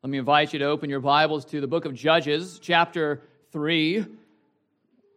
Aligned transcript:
Let 0.00 0.10
me 0.10 0.18
invite 0.18 0.52
you 0.52 0.60
to 0.60 0.66
open 0.66 0.90
your 0.90 1.00
Bibles 1.00 1.44
to 1.46 1.60
the 1.60 1.66
book 1.66 1.84
of 1.84 1.92
Judges, 1.92 2.60
chapter 2.62 3.20
3. 3.50 4.06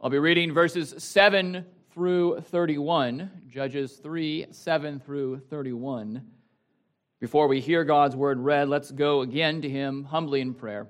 I'll 0.01 0.09
be 0.09 0.17
reading 0.17 0.55
verses 0.55 0.95
7 0.97 1.63
through 1.93 2.41
31. 2.41 3.29
Judges 3.47 3.97
3, 3.97 4.47
7 4.49 4.99
through 4.99 5.41
31. 5.51 6.25
Before 7.19 7.47
we 7.47 7.59
hear 7.59 7.83
God's 7.83 8.15
word 8.15 8.39
read, 8.39 8.69
let's 8.69 8.89
go 8.89 9.21
again 9.21 9.61
to 9.61 9.69
Him 9.69 10.03
humbly 10.03 10.41
in 10.41 10.55
prayer. 10.55 10.87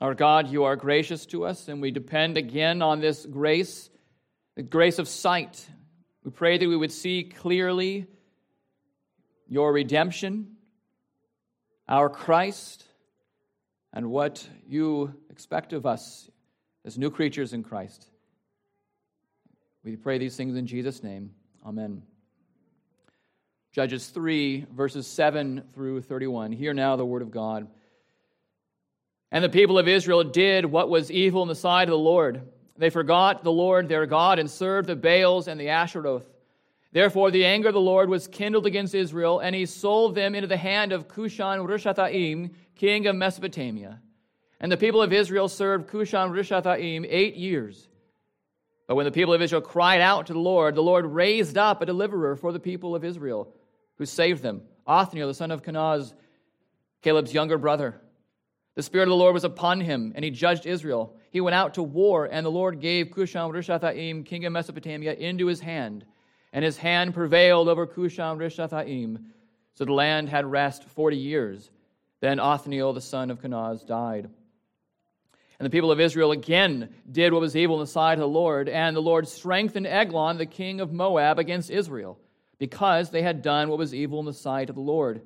Our 0.00 0.14
God, 0.14 0.48
you 0.48 0.64
are 0.64 0.74
gracious 0.74 1.24
to 1.26 1.44
us, 1.44 1.68
and 1.68 1.80
we 1.80 1.92
depend 1.92 2.36
again 2.36 2.82
on 2.82 2.98
this 2.98 3.24
grace, 3.24 3.90
the 4.56 4.64
grace 4.64 4.98
of 4.98 5.06
sight. 5.06 5.68
We 6.24 6.32
pray 6.32 6.58
that 6.58 6.68
we 6.68 6.76
would 6.76 6.90
see 6.90 7.22
clearly 7.22 8.08
your 9.48 9.72
redemption, 9.72 10.56
our 11.88 12.08
Christ, 12.08 12.84
and 13.92 14.10
what 14.10 14.46
you 14.66 15.14
expect 15.30 15.72
of 15.72 15.86
us 15.86 16.30
as 16.84 16.98
new 16.98 17.10
creatures 17.10 17.52
in 17.52 17.62
Christ. 17.62 18.06
We 19.82 19.96
pray 19.96 20.18
these 20.18 20.36
things 20.36 20.56
in 20.56 20.66
Jesus' 20.66 21.02
name. 21.02 21.30
Amen. 21.64 22.02
Judges 23.72 24.08
3, 24.08 24.66
verses 24.74 25.06
7 25.06 25.62
through 25.72 26.02
31. 26.02 26.52
Hear 26.52 26.74
now 26.74 26.96
the 26.96 27.06
word 27.06 27.22
of 27.22 27.30
God. 27.30 27.68
And 29.30 29.44
the 29.44 29.48
people 29.48 29.78
of 29.78 29.88
Israel 29.88 30.24
did 30.24 30.64
what 30.64 30.88
was 30.88 31.10
evil 31.10 31.42
in 31.42 31.48
the 31.48 31.54
sight 31.54 31.84
of 31.84 31.90
the 31.90 31.98
Lord. 31.98 32.42
They 32.76 32.90
forgot 32.90 33.44
the 33.44 33.52
Lord 33.52 33.88
their 33.88 34.06
God 34.06 34.38
and 34.38 34.50
served 34.50 34.88
the 34.88 34.96
Baals 34.96 35.48
and 35.48 35.60
the 35.60 35.66
Asheroth. 35.66 36.24
Therefore, 36.98 37.30
the 37.30 37.44
anger 37.44 37.68
of 37.68 37.74
the 37.74 37.80
Lord 37.80 38.08
was 38.08 38.26
kindled 38.26 38.66
against 38.66 38.92
Israel, 38.92 39.38
and 39.38 39.54
he 39.54 39.66
sold 39.66 40.16
them 40.16 40.34
into 40.34 40.48
the 40.48 40.56
hand 40.56 40.90
of 40.90 41.06
Cushan 41.06 41.64
Rishathaim, 41.64 42.50
king 42.74 43.06
of 43.06 43.14
Mesopotamia. 43.14 44.00
And 44.58 44.72
the 44.72 44.76
people 44.76 45.00
of 45.00 45.12
Israel 45.12 45.46
served 45.46 45.86
Cushan 45.86 46.32
Rishathaim 46.32 47.06
eight 47.08 47.36
years. 47.36 47.88
But 48.88 48.96
when 48.96 49.04
the 49.04 49.12
people 49.12 49.32
of 49.32 49.40
Israel 49.40 49.62
cried 49.62 50.00
out 50.00 50.26
to 50.26 50.32
the 50.32 50.40
Lord, 50.40 50.74
the 50.74 50.82
Lord 50.82 51.06
raised 51.06 51.56
up 51.56 51.80
a 51.80 51.86
deliverer 51.86 52.34
for 52.34 52.50
the 52.50 52.58
people 52.58 52.96
of 52.96 53.04
Israel, 53.04 53.54
who 53.98 54.04
saved 54.04 54.42
them 54.42 54.62
Othniel, 54.84 55.28
the 55.28 55.34
son 55.34 55.52
of 55.52 55.62
Kenaz, 55.62 56.14
Caleb's 57.02 57.32
younger 57.32 57.58
brother. 57.58 58.00
The 58.74 58.82
Spirit 58.82 59.04
of 59.04 59.10
the 59.10 59.14
Lord 59.14 59.34
was 59.34 59.44
upon 59.44 59.80
him, 59.80 60.14
and 60.16 60.24
he 60.24 60.32
judged 60.32 60.66
Israel. 60.66 61.14
He 61.30 61.40
went 61.40 61.54
out 61.54 61.74
to 61.74 61.82
war, 61.84 62.28
and 62.28 62.44
the 62.44 62.50
Lord 62.50 62.80
gave 62.80 63.12
Cushan 63.12 63.52
Rishathaim, 63.52 64.26
king 64.26 64.44
of 64.46 64.52
Mesopotamia, 64.52 65.14
into 65.14 65.46
his 65.46 65.60
hand 65.60 66.04
and 66.52 66.64
his 66.64 66.76
hand 66.76 67.14
prevailed 67.14 67.68
over 67.68 67.86
Cushan 67.86 68.38
Rishathaim. 68.38 69.24
So 69.74 69.84
the 69.84 69.92
land 69.92 70.28
had 70.28 70.46
rest 70.46 70.84
forty 70.84 71.16
years. 71.16 71.70
Then 72.20 72.40
Othniel, 72.40 72.92
the 72.92 73.00
son 73.00 73.30
of 73.30 73.40
Kenaz, 73.40 73.86
died. 73.86 74.28
And 75.58 75.66
the 75.66 75.70
people 75.70 75.90
of 75.90 76.00
Israel 76.00 76.32
again 76.32 76.88
did 77.10 77.32
what 77.32 77.40
was 77.40 77.56
evil 77.56 77.76
in 77.76 77.80
the 77.80 77.86
sight 77.86 78.14
of 78.14 78.20
the 78.20 78.28
Lord, 78.28 78.68
and 78.68 78.94
the 78.94 79.02
Lord 79.02 79.26
strengthened 79.26 79.86
Eglon, 79.86 80.38
the 80.38 80.46
king 80.46 80.80
of 80.80 80.92
Moab, 80.92 81.38
against 81.38 81.70
Israel, 81.70 82.18
because 82.58 83.10
they 83.10 83.22
had 83.22 83.42
done 83.42 83.68
what 83.68 83.78
was 83.78 83.94
evil 83.94 84.20
in 84.20 84.26
the 84.26 84.32
sight 84.32 84.68
of 84.68 84.76
the 84.76 84.82
Lord. 84.82 85.20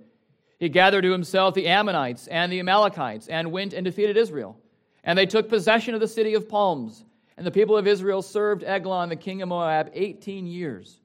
He 0.58 0.70
gathered 0.70 1.02
to 1.02 1.12
himself 1.12 1.54
the 1.54 1.66
Ammonites 1.66 2.28
and 2.28 2.50
the 2.50 2.60
Amalekites, 2.60 3.28
and 3.28 3.52
went 3.52 3.74
and 3.74 3.84
defeated 3.84 4.16
Israel. 4.16 4.56
And 5.04 5.18
they 5.18 5.26
took 5.26 5.48
possession 5.48 5.94
of 5.94 6.00
the 6.00 6.08
city 6.08 6.34
of 6.34 6.48
palms. 6.48 7.04
And 7.36 7.46
the 7.46 7.50
people 7.50 7.76
of 7.76 7.86
Israel 7.86 8.22
served 8.22 8.62
Eglon, 8.62 9.08
the 9.08 9.16
king 9.16 9.42
of 9.42 9.48
Moab, 9.48 9.90
18 9.92 10.46
years. 10.46 11.00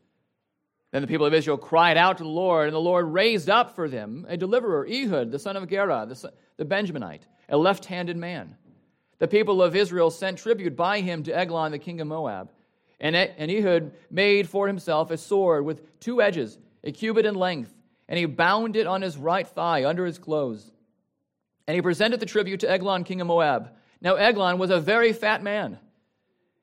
Then 0.92 1.02
the 1.02 1.08
people 1.08 1.26
of 1.26 1.34
Israel 1.34 1.58
cried 1.58 1.98
out 1.98 2.18
to 2.18 2.24
the 2.24 2.30
Lord, 2.30 2.68
and 2.68 2.76
the 2.76 2.80
Lord 2.80 3.08
raised 3.08 3.50
up 3.50 3.76
for 3.76 3.90
them 3.90 4.26
a 4.30 4.38
deliverer, 4.38 4.88
Ehud, 4.88 5.32
the 5.32 5.40
son 5.40 5.58
of 5.58 5.70
Gera, 5.70 6.06
the, 6.08 6.32
the 6.56 6.66
Benjaminite, 6.66 7.24
a 7.50 7.58
left 7.58 7.86
handed 7.86 8.16
man. 8.16 8.56
The 9.20 9.28
people 9.28 9.62
of 9.62 9.76
Israel 9.76 10.12
sent 10.12 10.38
tribute 10.38 10.76
by 10.76 11.02
him 11.02 11.24
to 11.24 11.36
Eglon, 11.36 11.72
the 11.72 11.80
king 11.80 12.00
of 12.00 12.08
Moab. 12.08 12.52
And, 13.00 13.16
and 13.16 13.52
Ehud 13.52 13.92
made 14.10 14.50
for 14.50 14.68
himself 14.68 15.12
a 15.12 15.18
sword 15.18 15.66
with 15.66 16.00
two 16.00 16.22
edges, 16.22 16.58
a 16.84 16.92
cubit 16.92 17.26
in 17.26 17.36
length, 17.36 17.74
and 18.08 18.18
he 18.18 18.26
bound 18.26 18.76
it 18.76 18.88
on 18.88 19.02
his 19.02 19.18
right 19.18 19.48
thigh 19.48 19.86
under 19.86 20.06
his 20.06 20.18
clothes. 20.18 20.72
And 21.68 21.76
he 21.76 21.82
presented 21.82 22.20
the 22.20 22.26
tribute 22.26 22.62
to 22.62 22.72
Eglon, 22.72 23.04
king 23.04 23.20
of 23.20 23.28
Moab. 23.28 23.72
Now 24.00 24.16
Eglon 24.16 24.58
was 24.58 24.70
a 24.70 24.80
very 24.80 25.12
fat 25.12 25.44
man. 25.44 25.78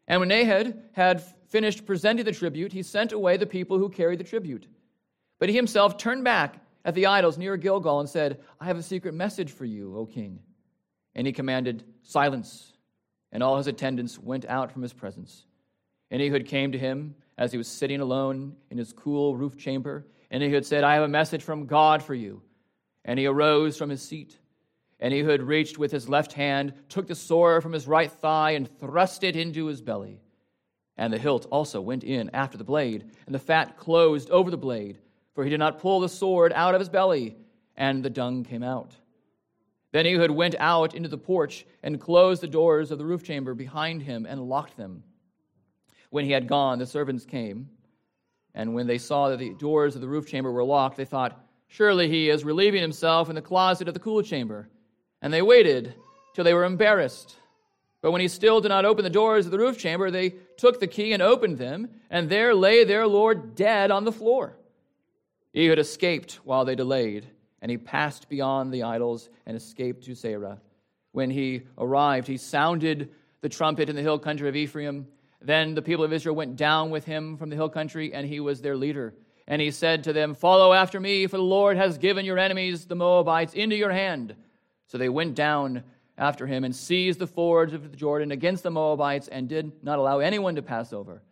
And 0.09 0.21
when 0.21 0.33
Ehud 0.33 0.81
had 0.93 1.23
finished 1.55 1.87
presenting 1.87 2.25
the 2.25 2.33
tribute, 2.33 2.73
he 2.73 2.83
sent 2.83 3.13
away 3.13 3.37
the 3.37 3.47
people 3.47 3.79
who 3.79 3.89
carried 3.89 4.19
the 4.19 4.25
tribute. 4.25 4.67
But 5.39 5.49
he 5.49 5.55
himself 5.55 5.97
turned 5.97 6.25
back 6.25 6.59
at 6.85 6.97
the 6.97 7.07
idols 7.07 7.39
near 7.39 7.57
Gilgal 7.57 8.01
and 8.01 8.09
said, 8.09 8.41
I 8.61 8.65
have 8.65 8.77
a 8.77 8.83
secret 8.83 9.15
message 9.15 9.53
for 9.53 9.65
you, 9.65 9.97
O 9.97 10.05
king. 10.05 10.41
And 11.15 11.29
he 11.29 11.33
commanded, 11.33 11.85
Silence. 12.03 12.73
And 13.31 13.41
all 13.41 13.57
his 13.57 13.69
attendants 13.69 14.19
went 14.19 14.45
out 14.47 14.73
from 14.73 14.83
his 14.83 14.93
presence. 14.93 15.47
And 16.11 16.21
Ehud 16.21 16.47
came 16.47 16.73
to 16.73 16.79
him 16.79 17.15
as 17.39 17.53
he 17.53 17.59
was 17.59 17.69
sitting 17.69 18.01
alone 18.01 18.57
in 18.69 18.77
his 18.77 18.93
cool 18.93 19.37
roof 19.37 19.57
chamber. 19.57 20.09
And 20.33 20.43
Ehud 20.43 20.67
said, 20.67 20.83
I 20.83 20.95
have 20.95 21.05
a 21.05 21.09
message 21.09 21.45
from 21.45 21.67
God 21.67 22.03
for 22.03 22.17
you. 22.17 22.43
And 23.05 23.17
he 23.17 23.27
arose 23.27 23.77
from 23.77 23.91
his 23.91 24.03
seat. 24.03 24.37
And 24.99 25.15
Ehud 25.15 25.41
reached 25.41 25.79
with 25.79 25.93
his 25.93 26.09
left 26.09 26.33
hand, 26.33 26.75
took 26.89 27.07
the 27.07 27.15
sword 27.15 27.63
from 27.63 27.73
his 27.73 27.87
right 27.87 28.11
thigh, 28.11 28.53
and 28.53 28.69
thrust 28.81 29.23
it 29.23 29.37
into 29.37 29.67
his 29.67 29.81
belly. 29.81 30.21
And 30.97 31.13
the 31.13 31.19
hilt 31.19 31.47
also 31.51 31.81
went 31.81 32.05
in 32.05 32.31
after 32.33 32.57
the 32.57 32.65
blade, 32.65 33.11
and 33.27 33.35
the 33.35 33.41
fat 33.41 33.77
closed 33.77 34.31
over 34.31 34.51
the 34.51 34.57
blade, 34.57 34.99
for 35.35 35.43
he 35.43 35.51
did 35.51 35.59
not 35.59 35.81
pull 35.81 36.01
the 36.01 36.09
sword 36.09 36.53
out 36.55 36.75
of 36.75 36.81
his 36.81 36.89
belly, 36.89 37.37
and 37.77 38.03
the 38.03 38.11
dung 38.11 38.45
came 38.45 38.63
out. 38.63 38.93
Then 39.91 40.07
Ehud 40.07 40.31
went 40.31 40.55
out 40.59 40.95
into 40.95 41.09
the 41.09 41.19
porch 41.19 41.67
and 41.83 42.01
closed 42.01 42.43
the 42.43 42.49
doors 42.49 42.91
of 42.91 42.99
the 42.99 43.05
roof 43.05 43.23
chamber 43.23 43.55
behind 43.55 44.03
him 44.03 44.27
and 44.27 44.49
locked 44.49 44.77
them. 44.77 45.03
When 46.11 46.25
he 46.25 46.33
had 46.33 46.49
gone, 46.49 46.79
the 46.79 46.87
servants 46.87 47.25
came, 47.25 47.69
and 48.55 48.75
when 48.75 48.87
they 48.87 48.99
saw 48.99 49.29
that 49.29 49.41
the 49.41 49.55
doors 49.55 49.97
of 49.97 50.01
the 50.01 50.09
roof 50.09 50.27
chamber 50.29 50.53
were 50.53 50.65
locked, 50.65 50.97
they 50.97 51.05
thought, 51.05 51.41
Surely 51.67 52.09
he 52.09 52.31
is 52.31 52.45
relieving 52.45 52.81
himself 52.81 53.29
in 53.29 53.35
the 53.35 53.43
closet 53.43 53.89
of 53.89 53.95
the 53.95 54.01
cool 54.01 54.23
chamber. 54.23 54.69
And 55.21 55.33
they 55.33 55.43
waited 55.43 55.95
till 56.35 56.45
they 56.45 56.55
were 56.55 56.65
embarrassed. 56.65 57.37
But 58.05 58.11
when 58.11 58.21
he 58.21 58.29
still 58.29 58.61
did 58.61 58.69
not 58.69 58.85
open 58.85 59.03
the 59.03 59.09
doors 59.09 59.47
of 59.47 59.51
the 59.51 59.59
roof 59.59 59.79
chamber, 59.79 60.11
they 60.11 60.35
took 60.59 60.79
the 60.79 60.87
key 60.87 61.15
and 61.15 61.23
opened 61.23 61.57
them, 61.57 61.89
and 62.11 62.29
there 62.29 62.55
lay 62.55 62.85
their 62.85 63.07
Lord 63.07 63.55
dead 63.55 63.91
on 63.91 64.05
the 64.05 64.13
floor. 64.13 64.59
He 65.55 65.65
had 65.65 65.79
escaped 65.79 66.35
while 66.45 66.67
they 66.67 66.75
delayed, 66.75 67.27
and 67.63 67.71
he 67.71 67.79
passed 67.79 68.29
beyond 68.29 68.75
the 68.75 68.83
idols 68.83 69.31
and 69.47 69.57
escaped 69.57 70.05
to 70.05 70.11
Seirah. 70.11 70.59
When 71.13 71.31
he 71.31 71.63
arrived, 71.79 72.29
he 72.29 72.37
sounded 72.37 73.09
the 73.41 73.49
trumpet 73.49 73.89
in 73.89 73.97
the 73.97 74.03
hill 74.03 74.19
country 74.19 74.51
of 74.51 74.57
Ephraim. 74.57 75.07
Then 75.41 75.75
the 75.75 75.81
people 75.81 76.05
of 76.05 76.13
Israel 76.13 76.37
went 76.37 76.57
down 76.57 76.91
with 76.91 77.07
him 77.07 77.39
from 77.39 77.49
the 77.49 77.57
hill 77.57 77.71
country, 77.71 78.13
and 78.13 78.29
he 78.29 78.39
was 78.39 78.61
their 78.61 78.77
leader. 78.77 79.15
And 79.49 79.63
he 79.63 79.71
said 79.71 80.05
to 80.05 80.13
them, 80.13 80.35
Follow 80.35 80.75
after 80.75 81.01
me, 81.01 81.27
for 81.27 81.39
the 81.39 81.43
Lord 81.43 81.79
has 81.79 81.97
given 81.97 82.27
your 82.27 82.39
enemies, 82.39 82.85
the 82.85 82.97
Moabites, 82.97 83.55
into 83.55 83.77
your 83.77 83.93
hand. 83.93 84.37
So 84.89 84.99
they 84.99 85.09
went 85.09 85.35
down 85.35 85.85
after 86.17 86.47
him 86.47 86.65
and 86.65 86.75
seized 86.75 87.19
the 87.19 87.27
fords 87.27 87.73
of 87.73 87.91
the 87.91 87.97
Jordan 87.97 88.31
against 88.31 88.63
the 88.63 88.71
Moabites 88.71 89.29
and 89.29 89.49
did 89.49 89.73
not 89.83 89.99
allow 89.99 90.21
anyone 90.21 90.55
to 90.57 90.63
pass 90.63 90.93
over. 90.93 91.23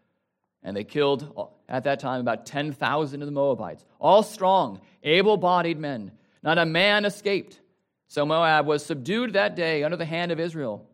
And 0.62 0.76
they 0.76 0.84
killed 0.84 1.50
at 1.68 1.84
that 1.84 2.00
time 2.00 2.20
about 2.20 2.46
10,000 2.46 3.22
of 3.22 3.26
the 3.26 3.32
Moabites, 3.32 3.84
all 4.00 4.22
strong, 4.22 4.80
able 5.02 5.36
bodied 5.36 5.78
men. 5.78 6.12
Not 6.42 6.58
a 6.58 6.66
man 6.66 7.04
escaped. 7.04 7.60
So 8.08 8.26
Moab 8.26 8.66
was 8.66 8.84
subdued 8.84 9.32
that 9.32 9.56
day 9.56 9.84
under 9.84 9.96
the 9.96 10.04
hand 10.04 10.32
of 10.32 10.40
Israel, 10.40 10.86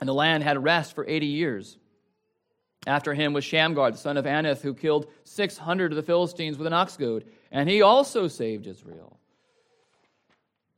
and 0.00 0.08
the 0.08 0.14
land 0.14 0.42
had 0.42 0.62
rest 0.62 0.94
for 0.94 1.06
80 1.06 1.26
years. 1.26 1.76
After 2.86 3.14
him 3.14 3.32
was 3.32 3.44
Shamgar, 3.44 3.90
the 3.90 3.98
son 3.98 4.16
of 4.16 4.24
Anath, 4.24 4.62
who 4.62 4.72
killed 4.72 5.06
600 5.24 5.92
of 5.92 5.96
the 5.96 6.02
Philistines 6.02 6.56
with 6.56 6.66
an 6.66 6.72
ox 6.72 6.96
goad, 6.96 7.24
and 7.50 7.68
he 7.68 7.82
also 7.82 8.28
saved 8.28 8.66
Israel. 8.66 9.18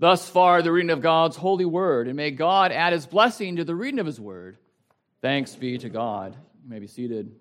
Thus 0.00 0.28
far, 0.28 0.62
the 0.62 0.70
reading 0.70 0.90
of 0.90 1.00
God's 1.00 1.36
holy 1.36 1.64
word, 1.64 2.06
and 2.06 2.16
may 2.16 2.30
God 2.30 2.70
add 2.70 2.92
his 2.92 3.04
blessing 3.06 3.56
to 3.56 3.64
the 3.64 3.74
reading 3.74 3.98
of 3.98 4.06
his 4.06 4.20
word. 4.20 4.56
Thanks 5.20 5.56
be 5.56 5.76
to 5.78 5.88
God. 5.88 6.36
You 6.62 6.70
may 6.70 6.78
be 6.78 6.86
seated. 6.86 7.34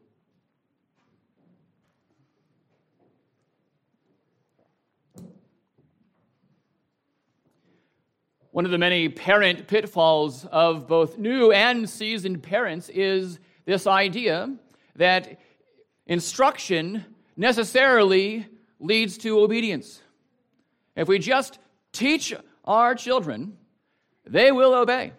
One 8.50 8.66
of 8.66 8.72
the 8.72 8.80
many 8.80 9.08
parent 9.08 9.68
pitfalls 9.68 10.44
of 10.46 10.88
both 10.88 11.20
new 11.20 11.52
and 11.52 11.88
seasoned 11.88 12.42
parents 12.42 12.90
is 12.90 13.40
this 13.66 13.86
idea 13.86 14.52
that 14.96 15.40
instruction 16.08 17.06
necessarily 17.36 18.48
leads 18.80 19.20
to 19.20 19.42
obedience. 19.42 20.02
If 20.96 21.08
we 21.08 21.20
just 21.20 21.60
teach 21.98 22.34
our 22.64 22.96
children, 22.96 23.58
they 24.26 24.52
will 24.52 24.74
obey. 24.74 25.14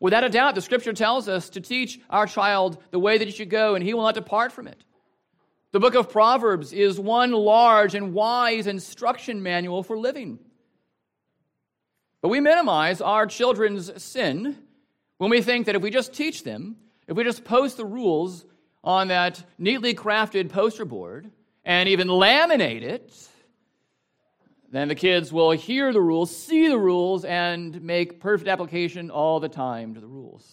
Without 0.00 0.24
a 0.24 0.28
doubt, 0.28 0.56
the 0.56 0.60
scripture 0.60 0.92
tells 0.92 1.28
us 1.28 1.50
to 1.50 1.60
teach 1.60 2.00
our 2.10 2.26
child 2.26 2.82
the 2.90 2.98
way 2.98 3.18
that 3.18 3.28
he 3.28 3.32
should 3.32 3.50
go, 3.50 3.74
and 3.74 3.84
he 3.84 3.94
will 3.94 4.02
not 4.02 4.14
depart 4.14 4.50
from 4.50 4.66
it. 4.66 4.82
The 5.70 5.80
book 5.80 5.94
of 5.94 6.10
Proverbs 6.10 6.72
is 6.72 6.98
one 6.98 7.32
large 7.32 7.94
and 7.94 8.12
wise 8.12 8.66
instruction 8.66 9.42
manual 9.42 9.82
for 9.82 9.96
living. 9.96 10.38
But 12.20 12.28
we 12.28 12.40
minimize 12.40 13.00
our 13.00 13.26
children's 13.26 14.02
sin 14.02 14.58
when 15.18 15.30
we 15.30 15.40
think 15.40 15.66
that 15.66 15.76
if 15.76 15.82
we 15.82 15.90
just 15.90 16.12
teach 16.12 16.42
them, 16.42 16.76
if 17.06 17.16
we 17.16 17.24
just 17.24 17.44
post 17.44 17.76
the 17.76 17.84
rules 17.84 18.44
on 18.82 19.08
that 19.08 19.42
neatly 19.56 19.94
crafted 19.94 20.50
poster 20.50 20.84
board 20.84 21.30
and 21.64 21.88
even 21.88 22.08
laminate 22.08 22.82
it, 22.82 23.28
then 24.72 24.88
the 24.88 24.96
kids 24.96 25.32
will 25.32 25.52
hear 25.52 25.92
the 25.92 26.00
rules, 26.00 26.36
see 26.36 26.66
the 26.66 26.78
rules, 26.78 27.24
and 27.24 27.80
make 27.82 28.18
perfect 28.18 28.48
application 28.48 29.10
all 29.10 29.38
the 29.38 29.48
time 29.48 29.94
to 29.94 30.00
the 30.00 30.08
rules. 30.08 30.44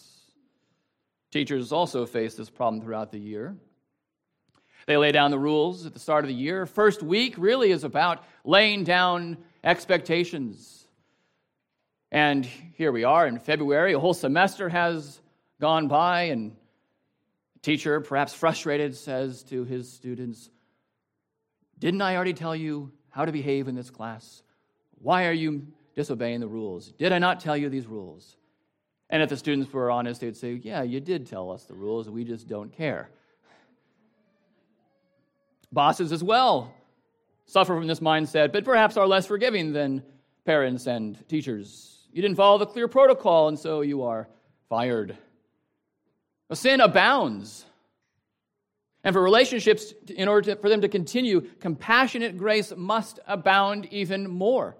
Teachers 1.31 1.71
also 1.71 2.05
face 2.05 2.35
this 2.35 2.51
problem 2.51 2.83
throughout 2.83 3.11
the 3.11 3.19
year. 3.19 3.57
They 4.85 4.97
lay 4.97 5.11
down 5.11 5.31
the 5.31 5.39
rules 5.39 5.87
at 5.87 5.93
the 5.93 5.99
start 5.99 6.23
of 6.23 6.27
the 6.27 6.35
year. 6.35 6.67
First 6.67 7.01
week 7.01 7.35
really 7.37 7.71
is 7.71 7.83
about 7.83 8.23
laying 8.43 8.83
down 8.83 9.37
expectations 9.63 10.79
and 12.11 12.45
here 12.45 12.91
we 12.91 13.03
are 13.03 13.27
in 13.27 13.37
February. 13.37 13.93
A 13.93 13.99
whole 13.99 14.15
semester 14.15 14.67
has 14.67 15.21
gone 15.61 15.87
by, 15.87 16.23
and 16.23 16.51
the 17.53 17.59
teacher, 17.59 18.01
perhaps 18.01 18.33
frustrated, 18.33 18.95
says 18.95 19.43
to 19.43 19.63
his 19.63 19.91
students, 19.91 20.49
Didn't 21.77 22.01
I 22.01 22.15
already 22.15 22.33
tell 22.33 22.55
you 22.55 22.91
how 23.09 23.25
to 23.25 23.31
behave 23.31 23.67
in 23.67 23.75
this 23.75 23.89
class? 23.89 24.43
Why 25.01 25.27
are 25.27 25.33
you 25.33 25.67
disobeying 25.95 26.39
the 26.39 26.47
rules? 26.47 26.91
Did 26.91 27.11
I 27.11 27.19
not 27.19 27.39
tell 27.39 27.57
you 27.57 27.69
these 27.69 27.87
rules? 27.87 28.37
And 29.09 29.23
if 29.23 29.29
the 29.29 29.37
students 29.37 29.71
were 29.73 29.89
honest, 29.89 30.21
they'd 30.21 30.37
say, 30.37 30.53
Yeah, 30.53 30.83
you 30.83 30.99
did 30.99 31.25
tell 31.25 31.51
us 31.51 31.63
the 31.63 31.73
rules, 31.73 32.09
we 32.09 32.23
just 32.23 32.47
don't 32.47 32.71
care. 32.71 33.09
Bosses 35.71 36.11
as 36.11 36.23
well 36.23 36.73
suffer 37.45 37.75
from 37.75 37.87
this 37.87 37.99
mindset, 37.99 38.51
but 38.51 38.63
perhaps 38.63 38.97
are 38.97 39.07
less 39.07 39.25
forgiving 39.25 39.73
than 39.73 40.03
parents 40.45 40.87
and 40.87 41.27
teachers. 41.27 42.07
You 42.11 42.21
didn't 42.21 42.37
follow 42.37 42.57
the 42.57 42.65
clear 42.65 42.87
protocol, 42.87 43.47
and 43.47 43.57
so 43.57 43.81
you 43.81 44.03
are 44.03 44.27
fired. 44.67 45.17
Sin 46.53 46.81
abounds. 46.81 47.65
And 49.03 49.13
for 49.13 49.21
relationships, 49.21 49.93
in 50.09 50.27
order 50.27 50.53
to, 50.53 50.61
for 50.61 50.69
them 50.69 50.81
to 50.81 50.89
continue, 50.89 51.41
compassionate 51.59 52.37
grace 52.37 52.73
must 52.75 53.19
abound 53.27 53.87
even 53.91 54.29
more. 54.29 54.75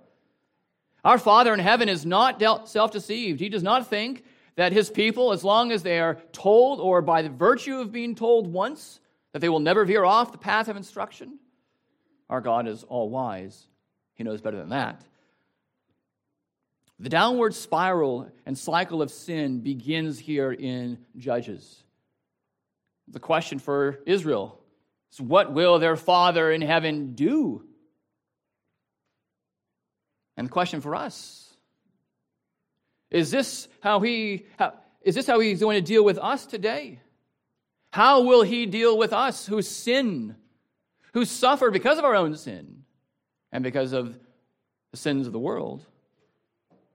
Our 1.06 1.18
Father 1.18 1.54
in 1.54 1.60
heaven 1.60 1.88
is 1.88 2.06
not 2.06 2.40
self 2.68 2.92
deceived. 2.92 3.40
He 3.40 3.50
does 3.50 3.64
not 3.64 3.88
think 3.88 4.24
that 4.56 4.74
his 4.74 4.90
people, 4.90 5.32
as 5.32 5.44
long 5.44 5.72
as 5.72 5.84
they 5.84 6.00
are 6.00 6.16
told 6.34 6.82
or 6.82 7.02
by 7.02 7.22
the 7.22 7.30
virtue 7.30 7.80
of 7.80 7.94
being 7.94 8.14
told 8.14 8.52
once, 8.52 9.00
that 9.32 9.40
they 9.40 9.48
will 9.48 9.60
never 9.60 9.86
veer 9.86 10.04
off 10.04 10.34
the 10.34 10.38
path 10.38 10.68
of 10.68 10.76
instruction. 10.76 11.40
Our 12.30 12.42
God 12.42 12.68
is 12.68 12.84
all 12.84 13.10
wise. 13.10 13.68
He 14.16 14.26
knows 14.26 14.42
better 14.42 14.58
than 14.58 14.70
that. 14.70 15.02
The 17.00 17.10
downward 17.10 17.56
spiral 17.56 18.30
and 18.46 18.58
cycle 18.58 19.02
of 19.02 19.10
sin 19.10 19.62
begins 19.62 20.20
here 20.20 20.52
in 20.52 20.98
Judges. 21.18 21.84
The 23.12 23.20
question 23.20 23.60
for 23.60 24.00
Israel 24.06 24.60
is 25.12 25.20
what 25.20 25.54
will 25.54 25.80
their 25.80 25.96
Father 25.96 26.52
in 26.52 26.62
heaven 26.62 27.14
do? 27.16 27.64
And 30.38 30.48
the 30.48 30.52
question 30.52 30.82
for 30.82 30.96
us 30.96 31.54
is 33.12 33.32
this 33.32 33.68
how 33.82 34.00
he 34.00 34.46
how, 34.58 34.74
is 35.02 35.16
this 35.16 35.28
how 35.28 35.40
he's 35.40 35.60
going 35.60 35.76
to 35.76 35.82
deal 35.82 36.04
with 36.04 36.18
us 36.18 36.46
today? 36.46 37.00
How 37.92 38.22
will 38.22 38.44
he 38.44 38.66
deal 38.68 38.98
with 38.98 39.14
us 39.14 39.48
who 39.48 39.62
sin, 39.64 40.36
who 41.14 41.26
suffer 41.26 41.72
because 41.72 41.98
of 41.98 42.06
our 42.06 42.16
own 42.16 42.36
sin 42.36 42.84
and 43.52 43.64
because 43.64 43.94
of 43.94 44.20
the 44.92 44.98
sins 44.98 45.26
of 45.26 45.34
the 45.34 45.40
world? 45.40 45.86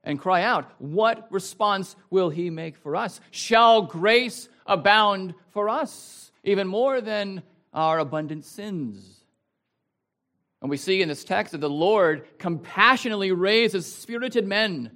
and 0.04 0.20
cry 0.20 0.42
out, 0.42 0.70
What 0.78 1.26
response 1.32 1.96
will 2.10 2.30
he 2.30 2.50
make 2.50 2.76
for 2.76 2.94
us? 2.94 3.20
Shall 3.30 3.82
grace 3.82 4.48
abound 4.66 5.34
for 5.50 5.68
us, 5.68 6.32
even 6.42 6.66
more 6.66 7.00
than 7.00 7.42
our 7.72 7.98
abundant 7.98 8.44
sins? 8.44 9.24
And 10.60 10.70
we 10.70 10.76
see 10.76 11.02
in 11.02 11.08
this 11.08 11.24
text 11.24 11.52
that 11.52 11.60
the 11.60 11.68
Lord 11.68 12.26
compassionately 12.38 13.32
raises 13.32 13.92
spirited 13.92 14.46
men 14.46 14.90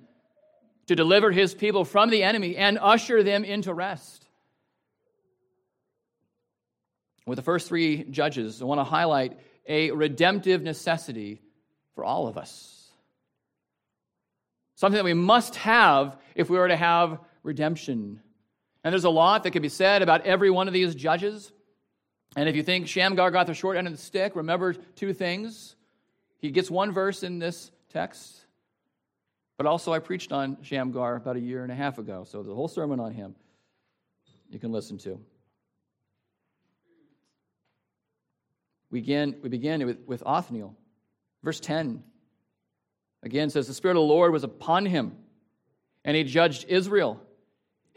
to 0.87 0.97
deliver 0.97 1.31
his 1.31 1.55
people 1.55 1.85
from 1.85 2.09
the 2.09 2.23
enemy 2.23 2.56
and 2.56 2.79
usher 2.81 3.23
them 3.23 3.44
into 3.44 3.75
rest. 3.75 4.26
With 7.26 7.37
the 7.37 7.43
first 7.43 7.69
three 7.69 8.05
judges, 8.05 8.62
I 8.62 8.64
want 8.64 8.81
to 8.81 8.85
highlight 8.85 9.38
a 9.67 9.91
redemptive 9.91 10.62
necessity 10.62 11.43
for 11.94 12.05
all 12.05 12.26
of 12.26 12.38
us 12.38 12.79
something 14.79 14.97
that 14.97 15.05
we 15.05 15.12
must 15.12 15.56
have 15.56 16.17
if 16.37 16.49
we 16.49 16.56
are 16.56 16.69
to 16.69 16.76
have 16.76 17.19
redemption. 17.43 18.21
And 18.84 18.92
there's 18.92 19.04
a 19.04 19.10
lot 19.10 19.42
that 19.44 19.50
can 19.50 19.62
be 19.62 19.69
said 19.69 20.02
about 20.02 20.26
every 20.26 20.50
one 20.50 20.69
of 20.69 20.75
these 20.75 20.94
judges. 20.94 21.52
And 22.36 22.48
if 22.48 22.56
you 22.56 22.62
think 22.62 22.86
Shamgar 22.86 23.30
got 23.30 23.46
the 23.46 23.54
short 23.54 23.76
end 23.76 23.86
of 23.86 23.92
the 23.92 23.98
stick, 23.98 24.36
remember 24.36 24.72
two 24.72 25.12
things. 25.12 25.76
He 26.38 26.50
gets 26.50 26.70
one 26.70 26.92
verse 26.92 27.22
in 27.22 27.38
this 27.38 27.70
text, 27.92 28.46
but 29.56 29.66
also 29.66 29.92
I 29.92 29.98
preached 29.98 30.30
on 30.30 30.58
Shamgar 30.62 31.16
about 31.16 31.36
a 31.36 31.40
year 31.40 31.62
and 31.62 31.72
a 31.72 31.75
half 31.75 31.98
ago. 31.98 32.25
So 32.25 32.38
there's 32.38 32.52
a 32.52 32.54
whole 32.54 32.69
sermon 32.69 33.00
on 33.00 33.12
him 33.12 33.34
you 34.50 34.58
can 34.58 34.72
listen 34.72 34.98
to. 34.98 35.20
We 38.90 39.00
begin, 39.00 39.36
we 39.42 39.48
begin 39.48 39.84
with, 39.84 39.98
with 40.06 40.22
Othniel. 40.25 40.75
Verse 41.42 41.60
10 41.60 42.02
Again, 43.22 43.50
says, 43.50 43.66
The 43.66 43.75
Spirit 43.75 43.96
of 43.96 44.02
the 44.02 44.06
Lord 44.06 44.32
was 44.32 44.44
upon 44.44 44.86
him, 44.86 45.16
and 46.04 46.16
he 46.16 46.22
judged 46.22 46.66
Israel. 46.69 47.20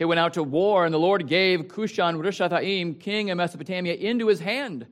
He 0.02 0.06
went 0.06 0.20
out 0.20 0.34
to 0.34 0.42
war, 0.42 0.84
and 0.84 0.92
the 0.92 0.98
Lord 0.98 1.28
gave 1.28 1.68
Cushan 1.68 2.16
Rishathaim, 2.16 3.00
king 3.00 3.30
of 3.30 3.38
Mesopotamia, 3.38 3.94
into 3.94 4.30
his 4.30 4.40
hand. 4.40 4.88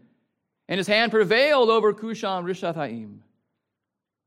And 0.68 0.78
his 0.78 0.86
hand 0.86 1.12
prevailed 1.12 1.72
over 1.72 1.96
Cushan 1.96 2.46
Rishathaim. 2.46 3.18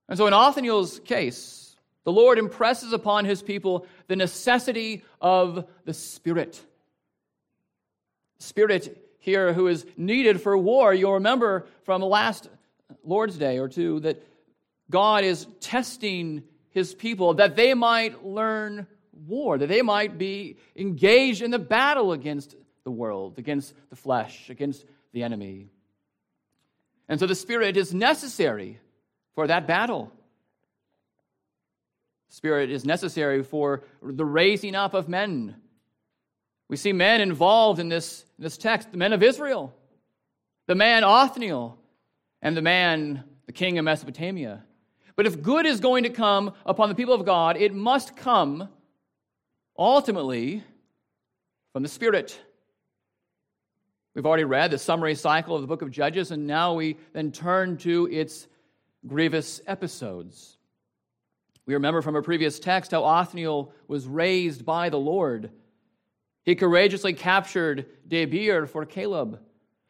And 0.09 0.19
so, 0.19 0.27
in 0.27 0.33
Othniel's 0.33 0.99
case, 0.99 1.77
the 2.03 2.11
Lord 2.11 2.37
impresses 2.37 2.93
upon 2.93 3.27
his 3.27 3.45
people 3.45 3.87
the 4.09 4.17
necessity 4.17 5.05
of 5.21 5.69
the 5.85 5.95
Spirit. 5.95 6.61
Spirit 8.41 9.07
here 9.21 9.53
who 9.53 9.69
is 9.69 9.87
needed 9.97 10.41
for 10.41 10.59
war. 10.59 10.93
You'll 10.93 11.13
remember 11.13 11.65
from 11.85 12.03
last 12.03 12.49
Lord's 13.05 13.37
Day 13.37 13.59
or 13.59 13.69
two 13.69 14.01
that 14.01 14.21
God 14.91 15.23
is 15.23 15.47
testing 15.61 16.43
his 16.71 16.93
people 16.93 17.35
that 17.35 17.55
they 17.55 17.73
might 17.73 18.27
learn 18.27 18.89
war, 19.13 19.59
that 19.59 19.69
they 19.69 19.83
might 19.83 20.19
be 20.19 20.57
engaged 20.77 21.43
in 21.43 21.51
the 21.51 21.59
battle 21.59 22.13
against 22.13 22.55
the 22.85 22.91
world, 22.91 23.39
against 23.39 23.75
the 23.91 23.97
flesh, 23.97 24.51
against 24.51 24.85
the 25.13 25.23
enemy. 25.23 25.69
And 27.09 27.21
so 27.21 27.27
the 27.27 27.35
Spirit 27.35 27.77
is 27.77 27.93
necessary 27.93 28.81
for 29.35 29.47
that 29.47 29.67
battle. 29.67 30.13
Spirit 32.29 32.71
is 32.71 32.85
necessary 32.85 33.43
for 33.43 33.83
the 34.03 34.25
raising 34.25 34.75
up 34.75 34.95
of 34.95 35.09
men. 35.09 35.55
We 36.69 36.77
see 36.77 36.95
men 36.95 37.21
involved 37.21 37.79
in 37.79 37.91
this, 37.91 38.25
in 38.39 38.45
this 38.45 38.57
text 38.57 38.91
the 38.91 38.97
men 38.97 39.13
of 39.13 39.23
Israel, 39.23 39.75
the 40.67 40.75
man 40.75 41.05
Othniel, 41.05 41.79
and 42.41 42.57
the 42.57 42.63
man, 42.63 43.25
the 43.47 43.53
king 43.53 43.79
of 43.79 43.85
Mesopotamia. 43.85 44.65
But 45.15 45.27
if 45.27 45.43
good 45.43 45.67
is 45.67 45.81
going 45.81 46.05
to 46.05 46.11
come 46.11 46.55
upon 46.65 46.89
the 46.89 46.95
people 46.95 47.15
of 47.15 47.27
God, 47.27 47.59
it 47.59 47.75
must 47.75 48.17
come 48.17 48.69
ultimately 49.79 50.63
from 51.73 51.83
the 51.83 51.89
Spirit. 51.89 52.39
We've 54.15 54.27
already 54.27 54.45
read 54.45 54.71
the 54.71 54.79
summary 54.79 55.15
cycle 55.15 55.55
of 55.55 55.63
the 55.63 55.69
book 55.69 55.83
of 55.83 55.91
Judges, 55.91 56.31
and 56.31 56.47
now 56.47 56.75
we 56.75 56.99
then 57.13 57.33
turn 57.33 57.79
to 57.79 58.09
its 58.11 58.47
grievous 59.07 59.61
episodes. 59.67 60.59
We 61.65 61.75
remember 61.75 62.03
from 62.03 62.17
a 62.17 62.23
previous 62.23 62.59
text 62.59 62.91
how 62.91 63.05
Othniel 63.05 63.73
was 63.89 64.07
raised 64.07 64.65
by 64.65 64.91
the 64.91 64.99
Lord. 64.99 65.51
He 66.45 66.55
courageously 66.57 67.15
captured 67.15 67.87
Debir 68.07 68.69
for 68.69 68.85
Caleb, 68.85 69.41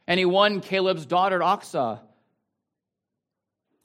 and 0.06 0.18
he 0.18 0.24
won 0.24 0.60
Caleb's 0.60 1.06
daughter 1.06 1.40
Achsah 1.40 2.00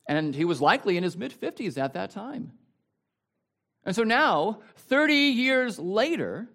and 0.07 0.33
he 0.33 0.45
was 0.45 0.61
likely 0.61 0.97
in 0.97 1.03
his 1.03 1.17
mid 1.17 1.33
50s 1.39 1.77
at 1.77 1.93
that 1.93 2.11
time. 2.11 2.53
And 3.87 3.95
so 3.95 4.03
now, 4.03 4.59
30 4.75 5.15
years 5.15 5.79
later, 5.79 6.47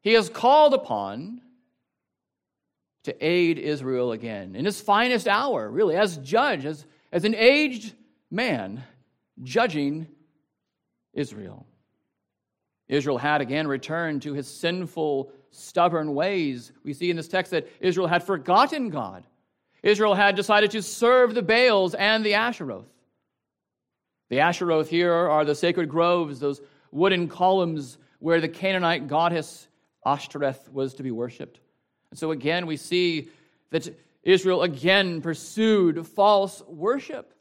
he 0.00 0.14
is 0.14 0.28
called 0.28 0.74
upon 0.74 1.40
to 3.04 3.24
aid 3.24 3.58
Israel 3.58 4.10
again 4.10 4.56
in 4.56 4.64
his 4.64 4.80
finest 4.80 5.28
hour, 5.28 5.70
really, 5.70 5.94
as 5.94 6.18
judge, 6.18 6.64
as, 6.64 6.84
as 7.12 7.24
an 7.24 7.36
aged 7.36 7.94
man 8.32 8.82
judging 9.44 10.08
Israel. 11.14 11.64
Israel 12.88 13.18
had 13.18 13.40
again 13.40 13.68
returned 13.68 14.22
to 14.22 14.34
his 14.34 14.48
sinful, 14.48 15.30
stubborn 15.52 16.14
ways. 16.14 16.72
We 16.82 16.92
see 16.94 17.10
in 17.10 17.16
this 17.16 17.28
text 17.28 17.52
that 17.52 17.68
Israel 17.80 18.08
had 18.08 18.24
forgotten 18.24 18.90
God 18.90 19.24
Israel 19.86 20.16
had 20.16 20.34
decided 20.34 20.72
to 20.72 20.82
serve 20.82 21.32
the 21.32 21.42
Baals 21.42 21.94
and 21.94 22.26
the 22.26 22.32
Asheroth. 22.32 22.86
The 24.28 24.38
Asheroth 24.38 24.88
here 24.88 25.12
are 25.12 25.44
the 25.44 25.54
sacred 25.54 25.88
groves, 25.88 26.40
those 26.40 26.60
wooden 26.90 27.28
columns 27.28 27.98
where 28.18 28.40
the 28.40 28.48
Canaanite 28.48 29.06
goddess 29.06 29.68
Ashtoreth 30.04 30.72
was 30.72 30.94
to 30.94 31.02
be 31.02 31.10
worshipped. 31.10 31.60
And 32.10 32.18
so 32.18 32.30
again, 32.30 32.66
we 32.66 32.76
see 32.76 33.28
that 33.70 33.88
Israel 34.22 34.62
again 34.62 35.20
pursued 35.20 36.06
false 36.06 36.62
worship. 36.66 37.32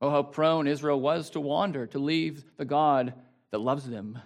Oh, 0.00 0.10
how 0.10 0.22
prone 0.22 0.66
Israel 0.66 1.00
was 1.00 1.30
to 1.30 1.40
wander, 1.40 1.86
to 1.88 1.98
leave 1.98 2.44
the 2.56 2.64
God 2.64 3.14
that 3.50 3.60
loves 3.60 3.88
them. 3.88 4.18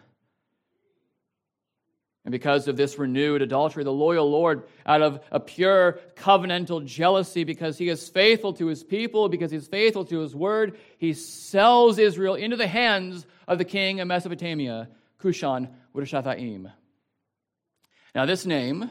And 2.27 2.33
because 2.33 2.67
of 2.67 2.77
this 2.77 2.99
renewed 2.99 3.41
adultery, 3.41 3.85
the 3.85 3.93
loyal 3.93 4.29
Lord, 4.29 4.65
out 4.85 5.01
of 5.01 5.21
a 5.31 5.39
pure 5.39 6.01
covenantal 6.17 6.85
jealousy, 6.85 7.45
because 7.45 7.79
he 7.79 7.89
is 7.89 8.09
faithful 8.09 8.53
to 8.55 8.67
his 8.67 8.83
people, 8.83 9.29
because 9.29 9.53
he 9.53 9.57
is 9.57 9.69
faithful 9.69 10.05
to 10.07 10.19
his 10.19 10.35
word, 10.35 10.77
he 10.99 11.13
sells 11.13 12.01
Israel 12.01 12.35
into 12.35 12.57
the 12.57 12.67
hands 12.67 13.25
of 13.47 13.59
the 13.59 13.65
king 13.65 14.01
of 14.01 14.09
Mesopotamia, 14.09 14.89
Cushan 15.23 15.69
Rishathaim. 15.95 16.73
Now, 18.13 18.27
this 18.27 18.45
name, 18.45 18.91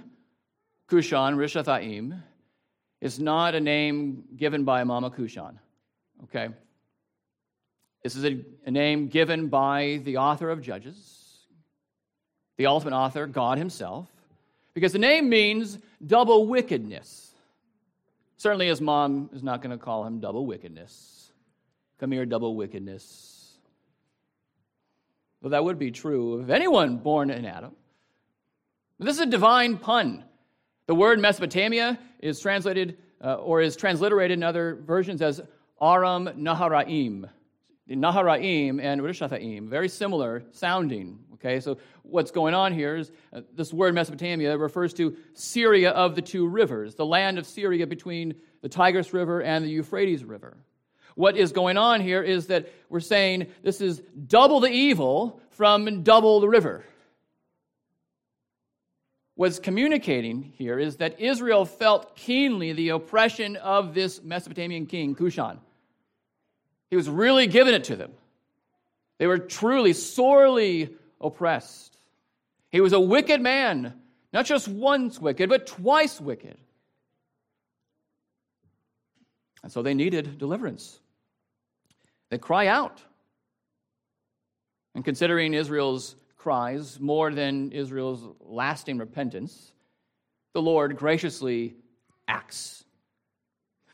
Cushan 0.88 1.36
Rishathaim, 1.36 2.24
is 3.02 3.20
not 3.20 3.54
a 3.54 3.60
name 3.60 4.24
given 4.38 4.64
by 4.64 4.86
Mama 4.86 5.12
Cushan. 5.12 5.60
Okay? 6.24 6.48
This 8.02 8.16
is 8.16 8.24
a, 8.24 8.40
a 8.66 8.72
name 8.72 9.10
given 9.10 9.50
by 9.50 10.00
the 10.06 10.18
author 10.18 10.50
of 10.50 10.62
Judges 10.62 11.15
the 12.58 12.68
ultimate 12.68 12.96
author, 12.96 13.28
God 13.28 13.58
Himself, 13.58 14.08
because 14.74 14.94
the 14.94 15.00
name 15.00 15.30
means 15.30 15.78
double 16.06 16.48
wickedness. 16.48 17.32
Certainly, 18.38 18.68
his 18.68 18.82
mom 18.82 19.30
is 19.34 19.44
not 19.44 19.62
going 19.62 19.78
to 19.78 19.84
call 19.84 20.06
him 20.06 20.20
double 20.20 20.46
wickedness. 20.46 21.32
Come 22.00 22.12
here, 22.12 22.26
double 22.26 22.56
wickedness. 22.56 23.58
Well, 25.42 25.52
that 25.52 25.64
would 25.64 25.80
be 25.80 25.92
true 25.92 26.42
of 26.42 26.50
anyone 26.50 26.98
born 26.98 27.30
in 27.30 27.46
Adam. 27.46 27.72
This 29.00 29.16
is 29.16 29.22
a 29.22 29.26
divine 29.26 29.78
pun. 29.78 30.24
The 30.88 30.96
word 30.96 31.20
Mesopotamia 31.20 31.98
is 32.20 32.40
translated 32.40 32.98
uh, 33.24 33.36
or 33.36 33.62
is 33.62 33.76
transliterated 33.76 34.38
in 34.38 34.44
other 34.44 34.76
versions 34.86 35.22
as 35.22 35.42
Aram 35.82 36.28
Naharaim. 36.38 37.30
Naharaim 37.90 38.82
and 38.82 39.02
Rishathaim, 39.02 39.68
very 39.68 39.90
similar 39.90 40.44
sounding. 40.52 41.20
Okay, 41.36 41.60
so 41.60 41.78
what's 42.02 42.32
going 42.32 42.56
on 42.56 42.74
here 42.74 42.96
is 42.96 43.12
uh, 43.32 43.42
this 43.54 43.72
word 43.72 43.94
Mesopotamia 43.94 44.58
refers 44.58 44.94
to 44.96 45.16
Syria 45.34 45.92
of 45.92 46.16
the 46.16 46.22
two 46.22 46.48
rivers, 46.48 46.96
the 46.96 47.06
land 47.06 47.38
of 47.38 47.46
Syria 47.46 47.86
between 47.86 48.36
the 48.62 48.70
Tigris 48.70 49.14
River 49.14 49.42
and 49.44 49.64
the 49.64 49.70
Euphrates 49.70 50.24
River. 50.24 50.58
What 51.14 51.38
is 51.38 51.52
going 51.52 51.78
on 51.78 52.02
here 52.02 52.24
is 52.24 52.48
that 52.48 52.68
we're 52.90 53.00
saying 53.00 53.48
this 53.62 53.80
is 53.80 54.02
double 54.28 54.60
the 54.60 54.72
evil 54.72 55.40
from 55.52 56.04
double 56.04 56.40
the 56.40 56.50
river. 56.50 56.84
What's 59.36 59.60
communicating 59.60 60.42
here 60.42 60.80
is 60.80 60.98
that 60.98 61.20
Israel 61.20 61.66
felt 61.66 62.16
keenly 62.16 62.74
the 62.74 62.90
oppression 62.90 63.58
of 63.58 63.94
this 63.94 64.24
Mesopotamian 64.24 64.86
king, 64.88 65.14
Cushan. 65.14 65.60
He 66.96 66.98
was 66.98 67.10
really 67.10 67.46
giving 67.46 67.74
it 67.74 67.84
to 67.84 67.98
them. 67.98 68.14
They 69.18 69.28
were 69.28 69.38
truly, 69.38 69.92
sorely 69.92 70.96
oppressed. 71.20 71.98
He 72.72 72.80
was 72.80 72.94
a 72.94 73.00
wicked 73.02 73.42
man, 73.42 73.96
not 74.32 74.46
just 74.46 74.70
once 74.70 75.20
wicked, 75.20 75.50
but 75.50 75.68
twice 75.68 76.22
wicked. 76.22 76.58
And 79.62 79.70
so 79.70 79.82
they 79.82 79.94
needed 79.94 80.38
deliverance. 80.38 80.98
They 82.30 82.38
cry 82.38 82.68
out. 82.68 83.04
And 84.94 85.04
considering 85.04 85.54
Israel's 85.54 86.16
cries 86.38 86.98
more 86.98 87.34
than 87.34 87.74
Israel's 87.74 88.24
lasting 88.40 89.00
repentance, 89.00 89.74
the 90.54 90.62
Lord 90.62 90.96
graciously 90.96 91.76
acts. 92.26 92.85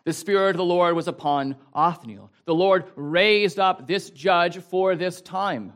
The 0.03 0.13
Spirit 0.13 0.51
of 0.51 0.57
the 0.57 0.65
Lord 0.65 0.95
was 0.95 1.07
upon 1.07 1.55
Othniel. 1.73 2.31
The 2.45 2.55
Lord 2.55 2.85
raised 2.95 3.59
up 3.59 3.85
this 3.85 4.09
judge 4.09 4.57
for 4.57 4.95
this 4.95 5.21
time. 5.21 5.73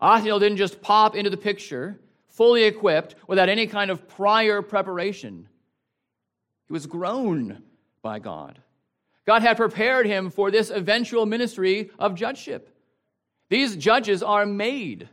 Othniel 0.00 0.38
didn't 0.38 0.58
just 0.58 0.80
pop 0.80 1.16
into 1.16 1.30
the 1.30 1.36
picture, 1.36 1.98
fully 2.28 2.64
equipped, 2.64 3.14
without 3.26 3.48
any 3.48 3.66
kind 3.66 3.90
of 3.90 4.06
prior 4.06 4.62
preparation. 4.62 5.48
He 6.66 6.72
was 6.72 6.86
grown 6.86 7.62
by 8.02 8.18
God. 8.18 8.60
God 9.26 9.42
had 9.42 9.56
prepared 9.56 10.06
him 10.06 10.30
for 10.30 10.50
this 10.50 10.70
eventual 10.70 11.26
ministry 11.26 11.90
of 11.98 12.14
judgeship. 12.14 12.74
These 13.48 13.76
judges 13.76 14.22
are 14.22 14.46
made. 14.46 15.08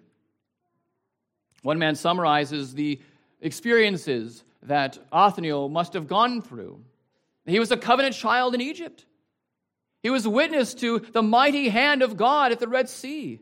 One 1.63 1.79
man 1.79 1.95
summarizes 1.95 2.73
the 2.73 2.99
experiences 3.41 4.43
that 4.63 4.99
Othniel 5.11 5.69
must 5.69 5.93
have 5.93 6.07
gone 6.07 6.41
through. 6.41 6.79
He 7.45 7.59
was 7.59 7.71
a 7.71 7.77
covenant 7.77 8.15
child 8.15 8.55
in 8.55 8.61
Egypt. 8.61 9.05
He 10.01 10.09
was 10.09 10.27
witness 10.27 10.73
to 10.75 10.99
the 10.99 11.23
mighty 11.23 11.69
hand 11.69 12.01
of 12.01 12.17
God 12.17 12.51
at 12.51 12.59
the 12.59 12.67
Red 12.67 12.89
Sea. 12.89 13.39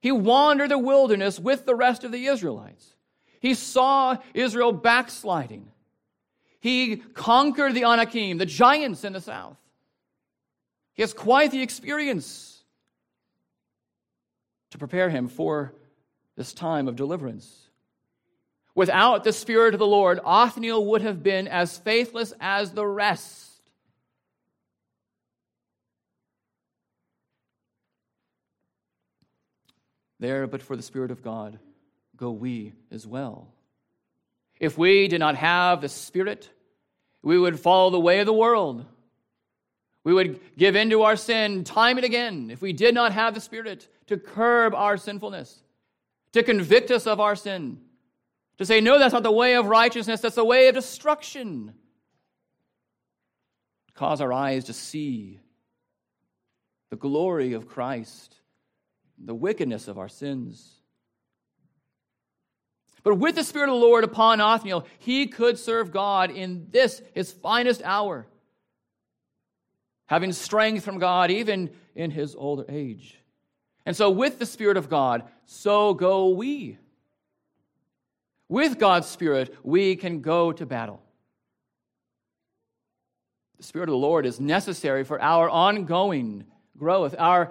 He 0.00 0.12
wandered 0.12 0.70
the 0.70 0.78
wilderness 0.78 1.38
with 1.38 1.64
the 1.64 1.74
rest 1.74 2.04
of 2.04 2.12
the 2.12 2.26
Israelites. 2.26 2.96
He 3.40 3.54
saw 3.54 4.18
Israel 4.34 4.72
backsliding. 4.72 5.70
He 6.60 6.96
conquered 6.96 7.74
the 7.74 7.84
Anakim, 7.84 8.38
the 8.38 8.46
giants 8.46 9.04
in 9.04 9.12
the 9.12 9.20
south. 9.20 9.56
He 10.94 11.02
has 11.02 11.12
quite 11.12 11.50
the 11.50 11.62
experience 11.62 12.62
to 14.70 14.78
prepare 14.78 15.10
him 15.10 15.28
for 15.28 15.74
this 16.36 16.52
time 16.52 16.88
of 16.88 16.96
deliverance. 16.96 17.61
Without 18.74 19.22
the 19.22 19.32
Spirit 19.32 19.74
of 19.74 19.78
the 19.78 19.86
Lord, 19.86 20.18
Othniel 20.24 20.86
would 20.86 21.02
have 21.02 21.22
been 21.22 21.46
as 21.46 21.76
faithless 21.76 22.32
as 22.40 22.72
the 22.72 22.86
rest. 22.86 23.50
There, 30.20 30.46
but 30.46 30.62
for 30.62 30.76
the 30.76 30.82
Spirit 30.82 31.10
of 31.10 31.22
God, 31.22 31.58
go 32.16 32.30
we 32.30 32.72
as 32.90 33.06
well. 33.06 33.48
If 34.58 34.78
we 34.78 35.08
did 35.08 35.18
not 35.18 35.34
have 35.34 35.80
the 35.80 35.88
Spirit, 35.88 36.48
we 37.22 37.38
would 37.38 37.58
follow 37.58 37.90
the 37.90 38.00
way 38.00 38.20
of 38.20 38.26
the 38.26 38.32
world. 38.32 38.86
We 40.04 40.14
would 40.14 40.40
give 40.56 40.76
in 40.76 40.90
to 40.90 41.02
our 41.02 41.16
sin 41.16 41.64
time 41.64 41.98
and 41.98 42.04
again 42.04 42.50
if 42.50 42.62
we 42.62 42.72
did 42.72 42.94
not 42.94 43.12
have 43.12 43.34
the 43.34 43.40
Spirit 43.40 43.88
to 44.06 44.16
curb 44.16 44.74
our 44.74 44.96
sinfulness, 44.96 45.62
to 46.32 46.42
convict 46.42 46.90
us 46.90 47.06
of 47.06 47.20
our 47.20 47.36
sin, 47.36 47.80
to 48.58 48.66
say, 48.66 48.80
no, 48.80 48.98
that's 48.98 49.12
not 49.12 49.22
the 49.22 49.32
way 49.32 49.56
of 49.56 49.66
righteousness, 49.66 50.20
that's 50.20 50.36
the 50.36 50.44
way 50.44 50.68
of 50.68 50.74
destruction. 50.74 51.74
Cause 53.94 54.20
our 54.20 54.32
eyes 54.32 54.64
to 54.64 54.72
see 54.72 55.40
the 56.90 56.96
glory 56.96 57.52
of 57.52 57.68
Christ 57.68 58.36
the 59.24 59.34
wickedness 59.34 59.88
of 59.88 59.98
our 59.98 60.08
sins. 60.08 60.70
But 63.04 63.16
with 63.16 63.34
the 63.34 63.44
Spirit 63.44 63.68
of 63.68 63.74
the 63.74 63.80
Lord 63.80 64.04
upon 64.04 64.40
Othniel, 64.40 64.86
he 64.98 65.26
could 65.26 65.58
serve 65.58 65.92
God 65.92 66.30
in 66.30 66.68
this, 66.70 67.02
his 67.14 67.32
finest 67.32 67.82
hour, 67.84 68.26
having 70.06 70.32
strength 70.32 70.84
from 70.84 70.98
God 70.98 71.30
even 71.30 71.70
in 71.94 72.10
his 72.10 72.34
older 72.36 72.64
age. 72.68 73.18
And 73.84 73.96
so, 73.96 74.10
with 74.10 74.38
the 74.38 74.46
Spirit 74.46 74.76
of 74.76 74.88
God, 74.88 75.24
so 75.46 75.94
go 75.94 76.28
we. 76.28 76.78
With 78.52 78.78
God's 78.78 79.08
Spirit, 79.08 79.56
we 79.62 79.96
can 79.96 80.20
go 80.20 80.52
to 80.52 80.66
battle. 80.66 81.00
The 83.56 83.62
Spirit 83.62 83.88
of 83.88 83.94
the 83.94 83.96
Lord 83.96 84.26
is 84.26 84.38
necessary 84.38 85.04
for 85.04 85.18
our 85.22 85.48
ongoing 85.48 86.44
growth, 86.76 87.14
our 87.18 87.50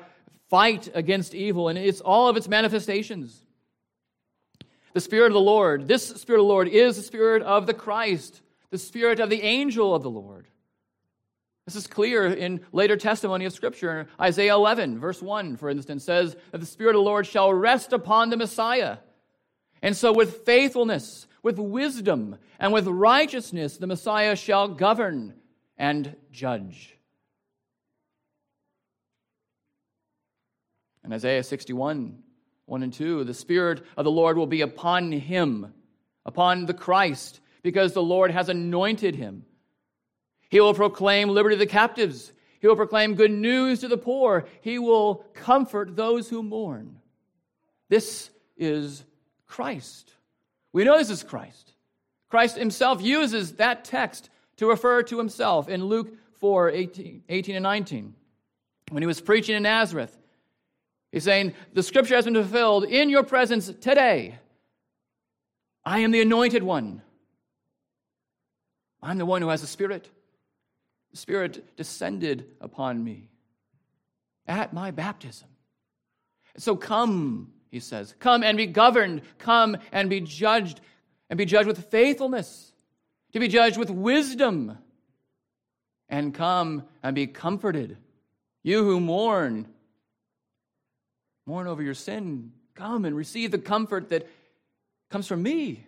fight 0.51 0.89
against 0.93 1.33
evil 1.33 1.69
and 1.69 1.79
it's 1.79 2.01
all 2.01 2.27
of 2.27 2.37
its 2.37 2.47
manifestations. 2.47 3.41
The 4.93 5.01
Spirit 5.01 5.29
of 5.29 5.33
the 5.33 5.39
Lord, 5.39 5.87
this 5.87 6.05
Spirit 6.05 6.39
of 6.39 6.45
the 6.45 6.53
Lord 6.53 6.67
is 6.67 6.97
the 6.97 7.01
Spirit 7.01 7.41
of 7.41 7.65
the 7.65 7.73
Christ, 7.73 8.39
the 8.69 8.77
Spirit 8.77 9.19
of 9.19 9.31
the 9.31 9.41
angel 9.41 9.95
of 9.95 10.03
the 10.03 10.09
Lord. 10.11 10.45
This 11.65 11.75
is 11.75 11.87
clear 11.87 12.27
in 12.27 12.61
later 12.71 12.95
testimony 12.95 13.45
of 13.45 13.53
Scripture. 13.53 14.07
Isaiah 14.19 14.53
11, 14.53 14.99
verse 14.99 15.19
1, 15.19 15.57
for 15.57 15.71
instance, 15.71 16.03
says 16.03 16.35
that 16.51 16.59
the 16.59 16.67
Spirit 16.67 16.91
of 16.91 16.99
the 16.99 17.09
Lord 17.09 17.25
shall 17.25 17.51
rest 17.51 17.91
upon 17.91 18.29
the 18.29 18.37
Messiah. 18.37 18.97
And 19.81 19.95
so, 19.95 20.11
with 20.13 20.45
faithfulness, 20.45 21.27
with 21.41 21.57
wisdom, 21.57 22.37
and 22.59 22.71
with 22.71 22.87
righteousness, 22.87 23.77
the 23.77 23.87
Messiah 23.87 24.35
shall 24.35 24.67
govern 24.67 25.33
and 25.77 26.15
judge. 26.31 26.95
In 31.03 31.11
Isaiah 31.11 31.43
61, 31.43 32.19
1 32.65 32.83
and 32.83 32.93
2, 32.93 33.23
the 33.23 33.33
Spirit 33.33 33.83
of 33.97 34.05
the 34.05 34.11
Lord 34.11 34.37
will 34.37 34.45
be 34.45 34.61
upon 34.61 35.11
him, 35.11 35.73
upon 36.25 36.67
the 36.67 36.73
Christ, 36.75 37.39
because 37.63 37.93
the 37.93 38.03
Lord 38.03 38.29
has 38.31 38.49
anointed 38.49 39.15
him. 39.15 39.45
He 40.49 40.59
will 40.59 40.73
proclaim 40.73 41.29
liberty 41.29 41.55
to 41.55 41.59
the 41.59 41.65
captives. 41.65 42.31
He 42.59 42.67
will 42.67 42.75
proclaim 42.75 43.15
good 43.15 43.31
news 43.31 43.79
to 43.79 43.87
the 43.87 43.97
poor. 43.97 44.45
He 44.61 44.77
will 44.77 45.25
comfort 45.33 45.95
those 45.95 46.29
who 46.29 46.43
mourn. 46.43 46.99
This 47.89 48.29
is 48.55 49.03
Christ. 49.51 50.13
We 50.71 50.85
know 50.85 50.97
this 50.97 51.09
is 51.09 51.23
Christ. 51.23 51.73
Christ 52.29 52.57
himself 52.57 53.01
uses 53.01 53.55
that 53.55 53.83
text 53.83 54.29
to 54.55 54.67
refer 54.67 55.03
to 55.03 55.17
himself 55.17 55.67
in 55.67 55.83
Luke 55.83 56.13
4 56.39 56.69
18, 56.69 57.23
18 57.27 57.55
and 57.57 57.63
19. 57.63 58.15
When 58.91 59.03
he 59.03 59.07
was 59.07 59.19
preaching 59.19 59.57
in 59.57 59.63
Nazareth, 59.63 60.17
he's 61.11 61.25
saying, 61.25 61.53
The 61.73 61.83
scripture 61.83 62.15
has 62.15 62.23
been 62.23 62.33
fulfilled 62.33 62.85
in 62.85 63.09
your 63.09 63.23
presence 63.23 63.67
today. 63.67 64.39
I 65.83 65.99
am 65.99 66.11
the 66.11 66.21
anointed 66.21 66.63
one. 66.63 67.01
I'm 69.03 69.17
the 69.17 69.25
one 69.25 69.41
who 69.41 69.49
has 69.49 69.59
the 69.59 69.67
Spirit. 69.67 70.07
The 71.11 71.17
Spirit 71.17 71.75
descended 71.75 72.47
upon 72.61 73.03
me 73.03 73.27
at 74.47 74.71
my 74.71 74.91
baptism. 74.91 75.49
So 76.55 76.77
come, 76.77 77.51
he 77.71 77.79
says, 77.79 78.13
come 78.19 78.43
and 78.43 78.57
be 78.57 78.67
governed, 78.67 79.21
come 79.39 79.77
and 79.93 80.09
be 80.09 80.19
judged, 80.19 80.81
and 81.29 81.37
be 81.37 81.45
judged 81.45 81.67
with 81.67 81.89
faithfulness, 81.89 82.73
to 83.31 83.39
be 83.39 83.47
judged 83.47 83.77
with 83.77 83.89
wisdom, 83.89 84.77
and 86.09 86.33
come 86.33 86.83
and 87.01 87.15
be 87.15 87.27
comforted. 87.27 87.97
You 88.61 88.83
who 88.83 88.99
mourn, 88.99 89.67
mourn 91.45 91.67
over 91.67 91.81
your 91.81 91.93
sin, 91.93 92.51
come 92.75 93.05
and 93.05 93.15
receive 93.15 93.51
the 93.51 93.57
comfort 93.57 94.09
that 94.09 94.27
comes 95.09 95.25
from 95.25 95.41
me. 95.41 95.85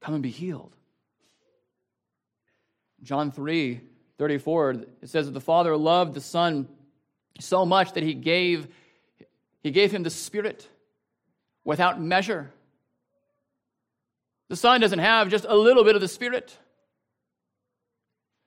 Come 0.00 0.14
and 0.14 0.22
be 0.22 0.30
healed. 0.30 0.74
John 3.02 3.32
3 3.32 3.80
34, 4.18 4.70
it 5.00 5.08
says 5.08 5.24
that 5.26 5.32
the 5.32 5.40
Father 5.40 5.74
loved 5.76 6.12
the 6.12 6.20
Son 6.20 6.68
so 7.38 7.64
much 7.64 7.92
that 7.92 8.02
he 8.02 8.14
gave, 8.14 8.68
he 9.62 9.70
gave 9.70 9.92
him 9.92 10.02
the 10.02 10.10
Spirit 10.10 10.68
without 11.64 12.00
measure. 12.00 12.50
The 14.48 14.56
Son 14.56 14.80
doesn't 14.80 14.98
have 14.98 15.28
just 15.28 15.46
a 15.48 15.56
little 15.56 15.84
bit 15.84 15.94
of 15.94 16.00
the 16.00 16.08
Spirit. 16.08 16.56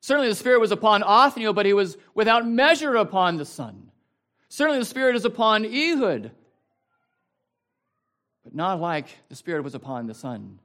Certainly 0.01 0.29
the 0.29 0.35
Spirit 0.35 0.59
was 0.59 0.71
upon 0.71 1.01
Othniel, 1.01 1.53
but 1.53 1.65
he 1.65 1.73
was 1.73 1.97
without 2.13 2.45
measure 2.45 2.95
upon 2.95 3.37
the 3.37 3.45
Son. 3.45 3.89
Certainly 4.49 4.79
the 4.79 4.85
Spirit 4.85 5.15
is 5.15 5.23
upon 5.23 5.65
Ehud, 5.65 6.31
but 8.43 8.53
not 8.53 8.81
like 8.81 9.07
the 9.29 9.35
Spirit 9.35 9.63
was 9.63 9.75
upon 9.75 10.07
the 10.07 10.13
Son. 10.13 10.59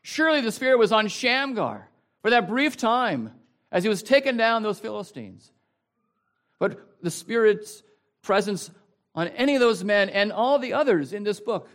Surely 0.00 0.40
the 0.40 0.50
Spirit 0.50 0.78
was 0.78 0.90
on 0.90 1.08
Shamgar 1.08 1.88
for 2.22 2.30
that 2.30 2.48
brief 2.48 2.76
time 2.76 3.32
as 3.70 3.82
he 3.82 3.88
was 3.88 4.02
taking 4.02 4.36
down 4.36 4.62
those 4.62 4.78
Philistines. 4.78 5.52
But 6.58 7.02
the 7.02 7.10
Spirit's 7.10 7.82
presence 8.22 8.70
on 9.14 9.28
any 9.28 9.54
of 9.54 9.60
those 9.60 9.84
men 9.84 10.08
and 10.08 10.32
all 10.32 10.58
the 10.58 10.72
others 10.72 11.12
in 11.12 11.22
this 11.24 11.40
book 11.40 11.68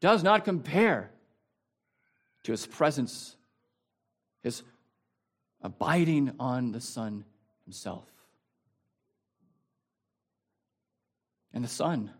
does 0.00 0.22
not 0.22 0.44
compare 0.44 1.10
to 2.42 2.52
his 2.52 2.66
presence, 2.66 3.36
his 4.42 4.62
abiding 5.62 6.32
on 6.38 6.72
the 6.72 6.80
Son 6.80 7.24
himself. 7.64 8.06
And 11.52 11.64
the 11.64 11.68
Son 11.68 12.10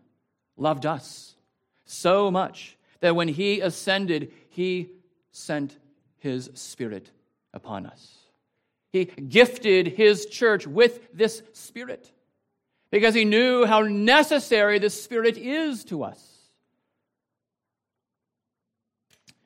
loved 0.57 0.85
us 0.85 1.35
so 1.85 2.31
much 2.31 2.77
that 3.01 3.15
when 3.15 3.27
he 3.27 3.59
ascended, 3.59 4.31
he 4.49 4.89
sent 5.31 5.77
his 6.17 6.49
Spirit 6.53 7.11
upon 7.53 7.85
us. 7.85 8.24
He 8.95 9.03
gifted 9.03 9.87
his 9.87 10.25
church 10.25 10.65
with 10.65 11.13
this 11.13 11.43
Spirit 11.51 12.13
because 12.91 13.13
he 13.13 13.25
knew 13.25 13.65
how 13.65 13.81
necessary 13.81 14.79
the 14.79 14.89
Spirit 14.89 15.37
is 15.37 15.83
to 15.85 16.01
us. 16.01 16.17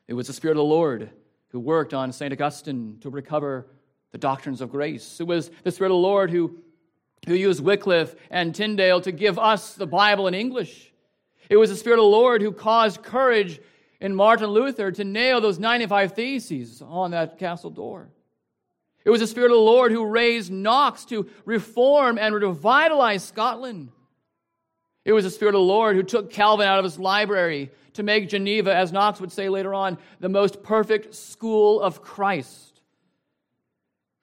It 0.07 0.13
was 0.13 0.27
the 0.27 0.33
Spirit 0.33 0.51
of 0.51 0.57
the 0.57 0.63
Lord 0.65 1.09
who 1.47 1.59
worked 1.59 1.95
on 1.95 2.11
St. 2.11 2.31
Augustine 2.31 2.99
to 3.01 3.09
recover 3.09 3.65
the 4.11 4.19
doctrines 4.19 4.61
of 4.61 4.69
grace. 4.69 5.19
It 5.19 5.25
was 5.25 5.49
the 5.63 5.71
Spirit 5.71 5.89
of 5.89 5.95
the 5.95 6.07
Lord 6.07 6.29
who, 6.29 6.59
who 7.25 7.33
used 7.33 7.63
Wycliffe 7.63 8.15
and 8.29 8.53
Tyndale 8.53 9.01
to 9.01 9.11
give 9.11 9.39
us 9.39 9.73
the 9.73 9.87
Bible 9.87 10.27
in 10.27 10.35
English. 10.35 10.93
It 11.49 11.57
was 11.57 11.71
the 11.71 11.75
Spirit 11.75 11.97
of 11.97 12.03
the 12.03 12.09
Lord 12.09 12.43
who 12.43 12.51
caused 12.51 13.01
courage 13.01 13.59
in 13.99 14.13
Martin 14.13 14.51
Luther 14.51 14.91
to 14.91 15.03
nail 15.03 15.41
those 15.41 15.57
95 15.57 16.13
theses 16.13 16.83
on 16.83 17.09
that 17.09 17.39
castle 17.39 17.71
door. 17.71 18.11
It 19.09 19.11
was 19.11 19.21
the 19.21 19.25
Spirit 19.25 19.49
of 19.49 19.57
the 19.57 19.63
Lord 19.63 19.91
who 19.91 20.05
raised 20.05 20.51
Knox 20.51 21.03
to 21.05 21.27
reform 21.43 22.19
and 22.19 22.35
revitalize 22.35 23.23
Scotland. 23.23 23.89
It 25.03 25.13
was 25.13 25.23
the 25.23 25.31
Spirit 25.31 25.55
of 25.55 25.61
the 25.61 25.65
Lord 25.65 25.95
who 25.95 26.03
took 26.03 26.29
Calvin 26.29 26.67
out 26.67 26.77
of 26.77 26.85
his 26.85 26.99
library 26.99 27.71
to 27.93 28.03
make 28.03 28.29
Geneva, 28.29 28.71
as 28.71 28.91
Knox 28.91 29.19
would 29.19 29.31
say 29.31 29.49
later 29.49 29.73
on, 29.73 29.97
the 30.19 30.29
most 30.29 30.61
perfect 30.61 31.15
school 31.15 31.81
of 31.81 32.03
Christ. 32.03 32.81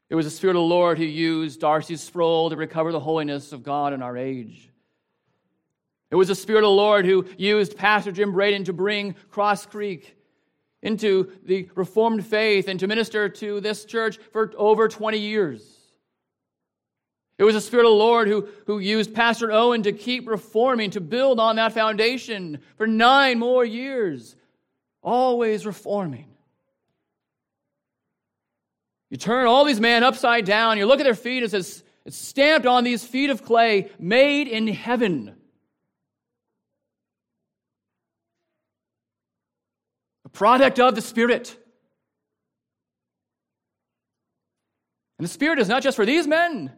It 0.09 0.15
was 0.15 0.25
the 0.25 0.31
Spirit 0.31 0.55
of 0.55 0.61
the 0.61 0.69
Lord 0.69 0.99
who 0.99 1.05
used 1.05 1.65
R.C. 1.65 1.97
Sproul 1.97 2.51
to 2.51 2.57
recover 2.57 2.93
the 2.93 3.01
holiness 3.01 3.51
of 3.51 3.65
God 3.65 3.93
in 3.93 4.03
our 4.03 4.17
age. 4.17 4.71
It 6.13 6.15
was 6.15 6.29
the 6.29 6.37
Spirit 6.37 6.61
of 6.61 6.69
the 6.69 6.71
Lord 6.71 7.05
who 7.05 7.27
used 7.37 7.77
Pastor 7.77 8.13
Jim 8.13 8.31
Braden 8.31 8.63
to 8.63 8.73
bring 8.73 9.17
Cross 9.31 9.67
Creek 9.67 10.16
into 10.83 11.33
the 11.45 11.69
Reformed 11.75 12.27
faith 12.27 12.69
and 12.69 12.79
to 12.81 12.87
minister 12.87 13.29
to 13.29 13.61
this 13.61 13.85
church 13.85 14.19
for 14.33 14.53
over 14.57 14.89
20 14.89 15.19
years. 15.19 15.77
It 17.39 17.45
was 17.45 17.55
the 17.55 17.61
Spirit 17.61 17.85
of 17.85 17.91
the 17.91 17.97
Lord 17.97 18.29
who, 18.29 18.49
who 18.67 18.79
used 18.79 19.15
Pastor 19.15 19.53
Owen 19.53 19.83
to 19.83 19.93
keep 19.93 20.27
reforming, 20.27 20.91
to 20.93 21.01
build 21.01 21.39
on 21.39 21.57
that 21.57 21.73
foundation 21.73 22.61
for 22.77 22.87
nine 22.87 23.39
more 23.39 23.65
years, 23.65 24.37
always 25.03 25.67
reforming. 25.67 26.27
You 29.11 29.19
turn 29.19 29.47
all 29.47 29.65
these 29.65 29.81
men 29.81 30.03
upside 30.03 30.47
down, 30.47 30.79
you 30.79 30.87
look 30.87 30.99
at 30.99 31.05
their 31.05 31.15
feet, 31.15 31.43
it 31.43 31.51
says, 31.51 31.85
it's 32.05 32.17
stamped 32.17 32.67
on 32.67 32.85
these 32.85 33.05
feet 33.05 33.31
of 33.31 33.45
clay, 33.45 33.91
made 33.99 34.49
in 34.49 34.69
heaven. 34.69 35.36
Product 40.29 40.81
of 40.81 40.95
the 40.95 41.01
Spirit. 41.01 41.57
And 45.19 45.27
the 45.27 45.33
Spirit 45.33 45.59
is 45.59 45.69
not 45.69 45.83
just 45.83 45.97
for 45.97 46.07
these 46.07 46.27
men. 46.27 46.73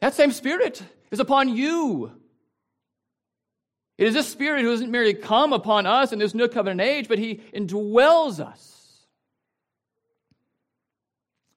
That 0.00 0.14
same 0.14 0.32
Spirit 0.32 0.82
is 1.10 1.20
upon 1.20 1.54
you. 1.54 2.12
It 3.98 4.06
is 4.06 4.14
this 4.14 4.28
Spirit 4.28 4.62
who 4.62 4.70
doesn't 4.70 4.90
merely 4.90 5.14
come 5.14 5.52
upon 5.52 5.86
us 5.86 6.12
in 6.12 6.18
this 6.18 6.34
new 6.34 6.48
covenant 6.48 6.80
age, 6.80 7.08
but 7.08 7.18
He 7.18 7.36
indwells 7.52 8.40
us. 8.40 9.06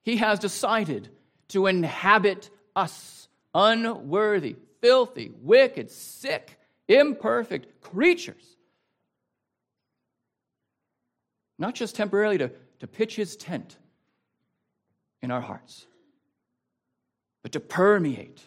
He 0.04 0.18
has 0.18 0.40
decided 0.40 1.10
to 1.50 1.68
inhabit 1.68 2.50
us, 2.76 3.28
unworthy, 3.54 4.56
filthy, 4.82 5.32
wicked, 5.42 5.92
sick, 5.92 6.58
imperfect 6.88 7.82
creatures 7.82 8.51
not 11.62 11.76
just 11.76 11.96
temporarily 11.96 12.40
to, 12.40 12.52
to 12.80 12.88
pitch 12.88 13.16
his 13.16 13.38
tent 13.38 13.78
in 15.22 15.30
our 15.30 15.40
hearts, 15.40 15.86
but 17.44 17.52
to 17.52 17.60
permeate. 17.60 18.42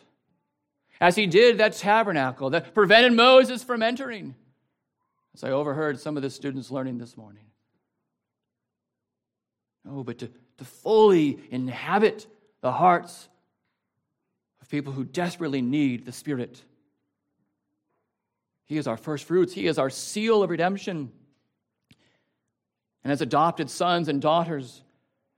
As 1.00 1.14
he 1.14 1.26
did 1.26 1.58
that 1.58 1.74
tabernacle 1.74 2.50
that 2.50 2.74
prevented 2.74 3.12
Moses 3.12 3.62
from 3.62 3.82
entering, 3.82 4.34
as 5.32 5.44
I 5.44 5.50
overheard 5.50 6.00
some 6.00 6.16
of 6.16 6.22
the 6.22 6.30
students 6.30 6.70
learning 6.70 6.98
this 6.98 7.16
morning. 7.16 7.44
No, 9.84 10.02
but 10.02 10.18
to, 10.18 10.30
to 10.58 10.64
fully 10.64 11.38
inhabit 11.50 12.26
the 12.62 12.72
hearts 12.72 13.28
of 14.60 14.68
people 14.68 14.92
who 14.92 15.04
desperately 15.04 15.62
need 15.62 16.04
the 16.04 16.12
Spirit. 16.12 16.60
He 18.64 18.76
is 18.76 18.86
our 18.86 18.96
first 18.96 19.24
fruits, 19.24 19.52
He 19.52 19.66
is 19.66 19.78
our 19.78 19.90
seal 19.90 20.42
of 20.42 20.50
redemption. 20.50 21.12
And 23.04 23.12
as 23.12 23.20
adopted 23.20 23.70
sons 23.70 24.08
and 24.08 24.20
daughters, 24.20 24.82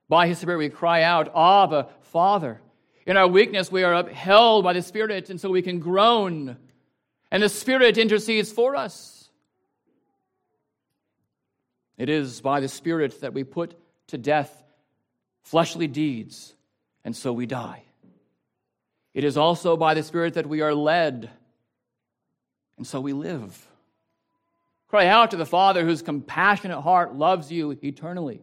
by 0.08 0.28
his 0.28 0.38
Spirit 0.38 0.58
we 0.58 0.68
cry 0.70 1.02
out, 1.02 1.28
Abba, 1.36 1.88
Father. 2.00 2.60
In 3.06 3.16
our 3.16 3.28
weakness, 3.28 3.70
we 3.70 3.82
are 3.82 3.94
upheld 3.94 4.64
by 4.64 4.72
the 4.72 4.82
Spirit, 4.82 5.30
and 5.30 5.40
so 5.40 5.50
we 5.50 5.62
can 5.62 5.80
groan. 5.80 6.56
And 7.30 7.42
the 7.42 7.48
Spirit 7.48 7.98
intercedes 7.98 8.52
for 8.52 8.76
us. 8.76 9.28
It 11.98 12.08
is 12.08 12.40
by 12.40 12.60
the 12.60 12.68
Spirit 12.68 13.20
that 13.20 13.34
we 13.34 13.42
put 13.42 13.74
to 14.08 14.18
death 14.18 14.62
fleshly 15.42 15.86
deeds, 15.86 16.54
and 17.04 17.14
so 17.14 17.32
we 17.32 17.46
die. 17.46 17.82
It 19.14 19.24
is 19.24 19.36
also 19.36 19.76
by 19.76 19.94
the 19.94 20.02
Spirit 20.02 20.34
that 20.34 20.46
we 20.46 20.60
are 20.60 20.74
led, 20.74 21.30
and 22.76 22.86
so 22.86 23.00
we 23.00 23.12
live. 23.12 23.66
Cry 24.88 25.06
out 25.06 25.32
to 25.32 25.36
the 25.36 25.46
Father 25.46 25.84
whose 25.84 26.02
compassionate 26.02 26.80
heart 26.80 27.14
loves 27.14 27.50
you 27.50 27.76
eternally. 27.82 28.40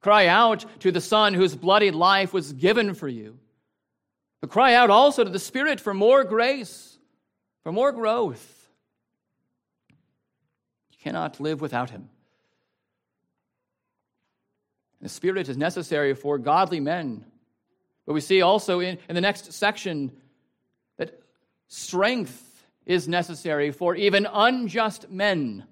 Cry 0.00 0.26
out 0.26 0.64
to 0.80 0.92
the 0.92 1.00
Son 1.00 1.34
whose 1.34 1.54
bloodied 1.54 1.94
life 1.94 2.32
was 2.32 2.52
given 2.52 2.94
for 2.94 3.08
you. 3.08 3.38
But 4.40 4.50
cry 4.50 4.74
out 4.74 4.90
also 4.90 5.24
to 5.24 5.30
the 5.30 5.38
Spirit 5.38 5.80
for 5.80 5.94
more 5.94 6.24
grace, 6.24 6.98
for 7.62 7.72
more 7.72 7.92
growth. 7.92 8.68
You 10.90 10.98
cannot 11.02 11.40
live 11.40 11.60
without 11.60 11.90
Him. 11.90 12.08
The 15.00 15.08
Spirit 15.08 15.48
is 15.48 15.56
necessary 15.56 16.14
for 16.14 16.38
godly 16.38 16.80
men. 16.80 17.24
But 18.06 18.14
we 18.14 18.20
see 18.20 18.42
also 18.42 18.80
in, 18.80 18.98
in 19.08 19.14
the 19.14 19.20
next 19.20 19.52
section 19.52 20.12
that 20.96 21.20
strength 21.68 22.44
is 22.88 23.06
necessary 23.06 23.70
for 23.70 23.94
even 23.94 24.26
unjust 24.32 25.08
men. 25.10 25.64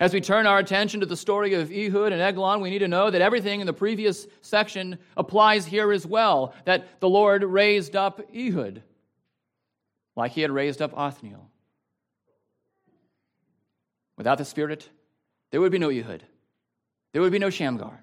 As 0.00 0.14
we 0.14 0.20
turn 0.20 0.46
our 0.46 0.58
attention 0.58 1.00
to 1.00 1.06
the 1.06 1.16
story 1.16 1.54
of 1.54 1.70
Ehud 1.70 2.12
and 2.12 2.22
Eglon, 2.22 2.60
we 2.60 2.70
need 2.70 2.78
to 2.80 2.88
know 2.88 3.10
that 3.10 3.20
everything 3.20 3.60
in 3.60 3.66
the 3.66 3.72
previous 3.72 4.26
section 4.40 4.98
applies 5.16 5.66
here 5.66 5.92
as 5.92 6.06
well. 6.06 6.54
That 6.64 7.00
the 7.00 7.08
Lord 7.08 7.44
raised 7.44 7.94
up 7.94 8.20
Ehud, 8.34 8.82
like 10.16 10.32
he 10.32 10.40
had 10.40 10.50
raised 10.50 10.80
up 10.80 10.96
Othniel. 10.96 11.50
Without 14.16 14.38
the 14.38 14.44
Spirit, 14.44 14.88
there 15.50 15.60
would 15.60 15.72
be 15.72 15.78
no 15.78 15.90
Ehud, 15.90 16.24
there 17.12 17.22
would 17.22 17.32
be 17.32 17.38
no 17.38 17.50
Shamgar. 17.50 18.02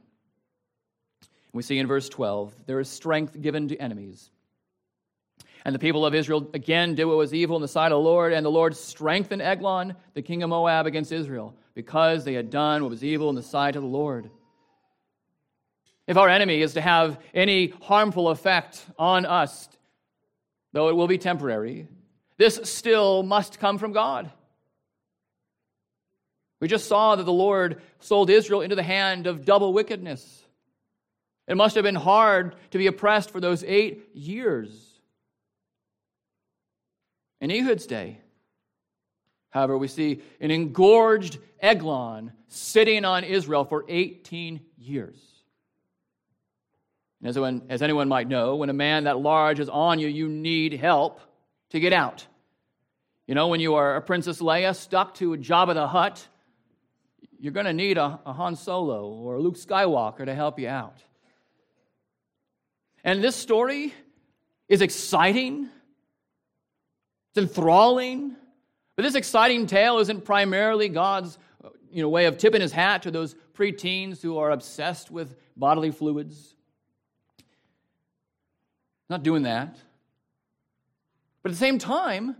We 1.51 1.63
see 1.63 1.79
in 1.79 1.87
verse 1.87 2.09
12 2.09 2.65
there 2.65 2.81
is 2.81 2.89
strength 2.89 3.41
given 3.41 3.69
to 3.69 3.77
enemies. 3.77 4.29
And 5.65 5.73
the 5.73 5.79
people 5.79 6.05
of 6.05 6.13
Israel 6.13 6.47
again 6.53 6.93
did 6.93 7.05
what 7.05 7.17
was 7.17 7.33
evil 7.33 7.55
in 7.55 7.61
the 7.63 7.67
sight 7.67 7.91
of 7.91 7.97
the 7.97 8.07
Lord, 8.07 8.33
and 8.33 8.45
the 8.45 8.51
Lord 8.51 8.77
strengthened 8.77 9.41
Eglon, 9.41 9.95
the 10.13 10.21
king 10.21 10.43
of 10.43 10.49
Moab, 10.49 10.85
against 10.85 11.11
Israel, 11.11 11.55
because 11.73 12.23
they 12.23 12.35
had 12.35 12.51
done 12.51 12.83
what 12.83 12.91
was 12.91 13.03
evil 13.03 13.29
in 13.29 13.35
the 13.35 13.41
sight 13.41 13.75
of 13.75 13.81
the 13.81 13.89
Lord. 13.89 14.29
If 16.07 16.17
our 16.17 16.29
enemy 16.29 16.61
is 16.61 16.75
to 16.75 16.81
have 16.81 17.19
any 17.33 17.69
harmful 17.81 18.29
effect 18.29 18.85
on 18.99 19.25
us, 19.25 19.67
though 20.71 20.89
it 20.89 20.95
will 20.95 21.07
be 21.07 21.17
temporary, 21.17 21.87
this 22.37 22.59
still 22.65 23.23
must 23.23 23.59
come 23.59 23.79
from 23.79 23.91
God. 23.91 24.29
We 26.61 26.67
just 26.67 26.87
saw 26.87 27.15
that 27.15 27.23
the 27.23 27.33
Lord 27.33 27.81
sold 27.99 28.29
Israel 28.29 28.61
into 28.61 28.75
the 28.75 28.83
hand 28.83 29.25
of 29.25 29.45
double 29.45 29.73
wickedness. 29.73 30.43
It 31.47 31.57
must 31.57 31.73
have 31.73 31.83
been 31.83 31.95
hard 31.95 32.55
to 32.69 32.77
be 32.77 32.85
oppressed 32.85 33.31
for 33.31 33.39
those 33.39 33.63
eight 33.63 34.09
years. 34.13 34.84
In 37.41 37.51
Ehud's 37.51 37.85
day, 37.85 38.19
however, 39.49 39.77
we 39.77 39.87
see 39.87 40.21
an 40.39 40.51
engorged 40.51 41.37
Eglon 41.59 42.31
sitting 42.47 43.05
on 43.05 43.23
Israel 43.23 43.65
for 43.65 43.85
18 43.87 44.61
years. 44.77 45.17
And 47.19 47.29
as, 47.29 47.39
when, 47.39 47.63
as 47.69 47.81
anyone 47.81 48.07
might 48.07 48.27
know, 48.27 48.55
when 48.55 48.69
a 48.69 48.73
man 48.73 49.05
that 49.05 49.19
large 49.19 49.59
is 49.59 49.69
on 49.69 49.99
you, 49.99 50.07
you 50.07 50.27
need 50.27 50.73
help 50.73 51.19
to 51.69 51.79
get 51.79 51.93
out. 51.93 52.25
You 53.27 53.33
know, 53.33 53.47
when 53.47 53.59
you 53.59 53.75
are 53.75 53.95
a 53.95 54.01
Princess 54.01 54.39
Leia 54.39 54.75
stuck 54.75 55.15
to 55.15 55.33
a 55.33 55.37
Jabba 55.37 55.73
the 55.73 55.87
Hutt, 55.87 56.27
you're 57.39 57.53
going 57.53 57.65
to 57.65 57.73
need 57.73 57.97
a, 57.97 58.19
a 58.25 58.33
Han 58.33 58.55
Solo 58.55 59.07
or 59.07 59.35
a 59.35 59.41
Luke 59.41 59.57
Skywalker 59.57 60.25
to 60.25 60.35
help 60.35 60.59
you 60.59 60.67
out. 60.67 61.03
And 63.03 63.23
this 63.23 63.35
story 63.35 63.93
is 64.67 64.81
exciting 64.81 65.69
it's 67.35 67.49
enthralling. 67.49 68.35
But 68.95 69.03
this 69.03 69.15
exciting 69.15 69.67
tale 69.67 69.99
isn't 69.99 70.23
primarily 70.23 70.87
God's 70.87 71.37
you 71.91 72.01
know, 72.01 72.09
way 72.09 72.25
of 72.25 72.37
tipping 72.37 72.61
his 72.61 72.71
hat 72.71 73.03
to 73.03 73.11
those 73.11 73.35
preteens 73.53 74.21
who 74.21 74.37
are 74.37 74.51
obsessed 74.51 75.11
with 75.11 75.35
bodily 75.57 75.91
fluids. 75.91 76.55
Not 79.09 79.23
doing 79.23 79.43
that. 79.43 79.77
But 81.43 81.49
at 81.49 81.53
the 81.55 81.59
same 81.59 81.77
time, 81.77 82.35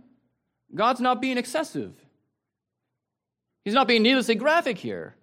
God's 0.74 1.00
not 1.00 1.20
being 1.20 1.38
excessive. 1.38 1.94
He's 3.64 3.74
not 3.74 3.86
being 3.86 4.02
needlessly 4.02 4.34
graphic 4.34 4.78
here. 4.78 5.14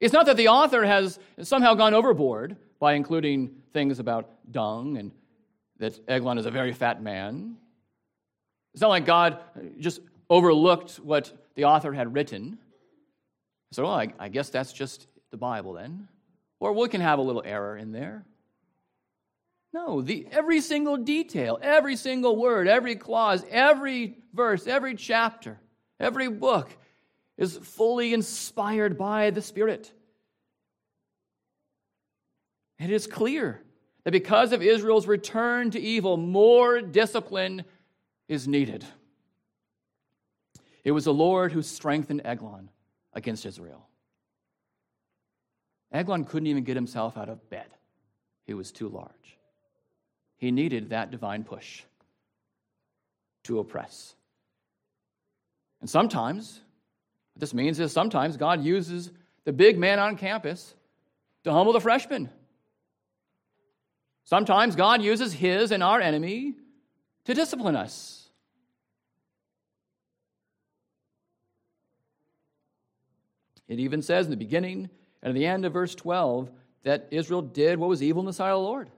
It's 0.00 0.12
not 0.12 0.26
that 0.26 0.36
the 0.36 0.48
author 0.48 0.84
has 0.84 1.18
somehow 1.42 1.74
gone 1.74 1.94
overboard 1.94 2.56
by 2.80 2.94
including 2.94 3.50
things 3.72 3.98
about 3.98 4.30
dung 4.50 4.96
and 4.96 5.12
that 5.78 5.98
Eglon 6.08 6.38
is 6.38 6.46
a 6.46 6.50
very 6.50 6.72
fat 6.72 7.02
man. 7.02 7.56
It's 8.74 8.80
not 8.80 8.88
like 8.88 9.04
God 9.04 9.38
just 9.78 10.00
overlooked 10.30 10.96
what 10.96 11.32
the 11.54 11.64
author 11.64 11.92
had 11.92 12.14
written. 12.14 12.58
So, 13.72 13.84
well, 13.84 13.92
I, 13.92 14.12
I 14.18 14.28
guess 14.28 14.50
that's 14.50 14.72
just 14.72 15.06
the 15.30 15.36
Bible 15.36 15.74
then. 15.74 16.08
Or 16.60 16.72
we 16.72 16.88
can 16.88 17.00
have 17.00 17.18
a 17.18 17.22
little 17.22 17.42
error 17.44 17.76
in 17.76 17.92
there. 17.92 18.24
No, 19.74 20.02
the, 20.02 20.26
every 20.30 20.60
single 20.60 20.98
detail, 20.98 21.58
every 21.62 21.96
single 21.96 22.36
word, 22.36 22.68
every 22.68 22.94
clause, 22.94 23.44
every 23.50 24.18
verse, 24.34 24.66
every 24.66 24.94
chapter, 24.94 25.58
every 25.98 26.28
book 26.28 26.70
is 27.38 27.56
fully 27.56 28.12
inspired 28.12 28.98
by 28.98 29.30
the 29.30 29.40
Spirit. 29.40 29.90
It 32.78 32.90
is 32.90 33.06
clear 33.06 33.62
that 34.04 34.10
because 34.10 34.52
of 34.52 34.62
Israel's 34.62 35.06
return 35.06 35.70
to 35.70 35.80
evil, 35.80 36.16
more 36.16 36.82
discipline 36.82 37.64
is 38.28 38.48
needed. 38.48 38.84
It 40.84 40.92
was 40.92 41.04
the 41.04 41.14
Lord 41.14 41.52
who 41.52 41.62
strengthened 41.62 42.22
Eglon 42.24 42.68
against 43.12 43.46
Israel. 43.46 43.86
Eglon 45.92 46.24
couldn't 46.24 46.46
even 46.46 46.64
get 46.64 46.76
himself 46.76 47.16
out 47.16 47.28
of 47.28 47.48
bed, 47.50 47.66
he 48.44 48.54
was 48.54 48.72
too 48.72 48.88
large. 48.88 49.38
He 50.38 50.50
needed 50.50 50.90
that 50.90 51.10
divine 51.10 51.44
push 51.44 51.82
to 53.44 53.60
oppress. 53.60 54.14
And 55.80 55.88
sometimes, 55.88 56.60
what 57.34 57.40
this 57.40 57.54
means 57.54 57.78
is 57.78 57.92
sometimes 57.92 58.36
God 58.36 58.62
uses 58.64 59.10
the 59.44 59.52
big 59.52 59.78
man 59.78 59.98
on 59.98 60.16
campus 60.16 60.74
to 61.44 61.52
humble 61.52 61.72
the 61.72 61.80
freshman. 61.80 62.30
Sometimes 64.24 64.76
God 64.76 65.02
uses 65.02 65.32
his 65.32 65.72
and 65.72 65.82
our 65.82 66.00
enemy 66.00 66.54
to 67.24 67.34
discipline 67.34 67.76
us. 67.76 68.28
It 73.68 73.80
even 73.80 74.02
says 74.02 74.26
in 74.26 74.30
the 74.30 74.36
beginning 74.36 74.90
and 75.22 75.30
at 75.30 75.34
the 75.34 75.46
end 75.46 75.64
of 75.64 75.72
verse 75.72 75.94
12 75.94 76.50
that 76.82 77.08
Israel 77.10 77.42
did 77.42 77.78
what 77.78 77.88
was 77.88 78.02
evil 78.02 78.20
in 78.20 78.26
the 78.26 78.32
sight 78.32 78.50
of 78.50 78.58
the 78.58 78.64
Lord. 78.64 78.90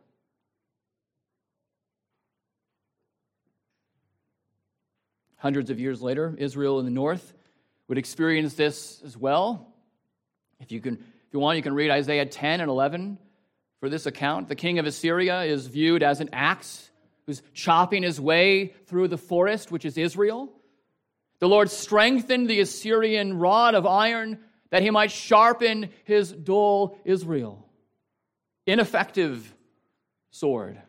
Hundreds 5.36 5.68
of 5.68 5.78
years 5.78 6.00
later, 6.00 6.34
Israel 6.38 6.78
in 6.78 6.86
the 6.86 6.90
north 6.90 7.34
would 7.86 7.98
experience 7.98 8.54
this 8.54 9.02
as 9.04 9.16
well. 9.16 9.74
If 10.58 10.72
you 10.72 10.80
can, 10.80 10.94
if 10.94 11.34
you 11.34 11.38
want, 11.38 11.56
you 11.56 11.62
can 11.62 11.74
read 11.74 11.90
Isaiah 11.90 12.24
10 12.24 12.60
and 12.60 12.70
11 12.70 13.18
for 13.78 13.90
this 13.90 14.06
account. 14.06 14.48
The 14.48 14.54
king 14.54 14.78
of 14.78 14.86
Assyria 14.86 15.42
is 15.42 15.66
viewed 15.66 16.02
as 16.02 16.20
an 16.20 16.30
axe 16.32 16.90
who's 17.26 17.42
chopping 17.52 18.02
his 18.02 18.20
way 18.20 18.74
through 18.86 19.08
the 19.08 19.18
forest, 19.18 19.70
which 19.70 19.84
is 19.84 19.96
Israel. 19.96 20.52
The 21.40 21.48
Lord 21.48 21.70
strengthened 21.70 22.48
the 22.48 22.60
Assyrian 22.60 23.38
rod 23.38 23.74
of 23.74 23.86
iron 23.86 24.38
that 24.70 24.82
he 24.82 24.90
might 24.90 25.10
sharpen 25.10 25.90
his 26.04 26.32
dull 26.32 26.98
Israel. 27.04 27.68
Ineffective 28.66 29.54
sword. 30.30 30.80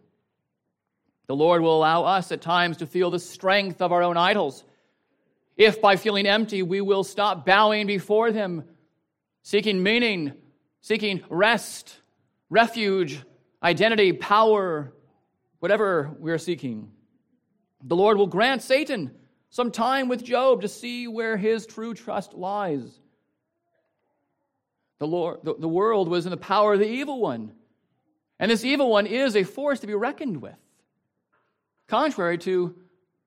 The 1.28 1.36
Lord 1.36 1.62
will 1.62 1.78
allow 1.78 2.04
us 2.04 2.32
at 2.32 2.42
times 2.42 2.78
to 2.78 2.88
feel 2.88 3.12
the 3.12 3.20
strength 3.20 3.82
of 3.82 3.92
our 3.92 4.04
own 4.04 4.18
idols. 4.18 4.64
If 5.58 5.82
by 5.82 5.96
feeling 5.96 6.28
empty 6.28 6.62
we 6.64 6.82
will 6.82 7.04
stop 7.04 7.46
bowing 7.46 7.88
before 7.88 8.32
them, 8.32 8.64
seeking 9.44 9.82
meaning, 9.82 10.34
seeking 10.82 11.24
rest, 11.30 11.96
refuge, 12.50 13.22
identity, 13.62 14.14
power, 14.14 14.94
whatever 15.60 16.16
we're 16.20 16.38
seeking. 16.38 16.92
The 17.84 17.96
Lord 17.96 18.18
will 18.18 18.28
grant 18.28 18.62
Satan 18.62 19.12
some 19.50 19.72
time 19.72 20.10
with 20.10 20.24
Job 20.24 20.62
to 20.62 20.68
see 20.68 21.08
where 21.08 21.38
his 21.38 21.66
true 21.66 21.94
trust 21.94 22.34
lies. 22.34 23.00
The, 25.00 25.08
Lord, 25.08 25.40
the, 25.44 25.56
the 25.56 25.68
world 25.68 26.08
was 26.08 26.26
in 26.26 26.32
the 26.32 26.38
power 26.38 26.74
of 26.74 26.80
the 26.80 26.90
evil 26.90 27.20
one. 27.20 27.54
And 28.40 28.52
this 28.52 28.66
evil 28.66 28.90
one 28.90 29.06
is 29.06 29.36
a 29.36 29.44
force 29.44 29.80
to 29.80 29.88
be 29.88 29.94
reckoned 29.94 30.42
with. 30.42 30.58
Contrary 31.88 32.38
to 32.40 32.76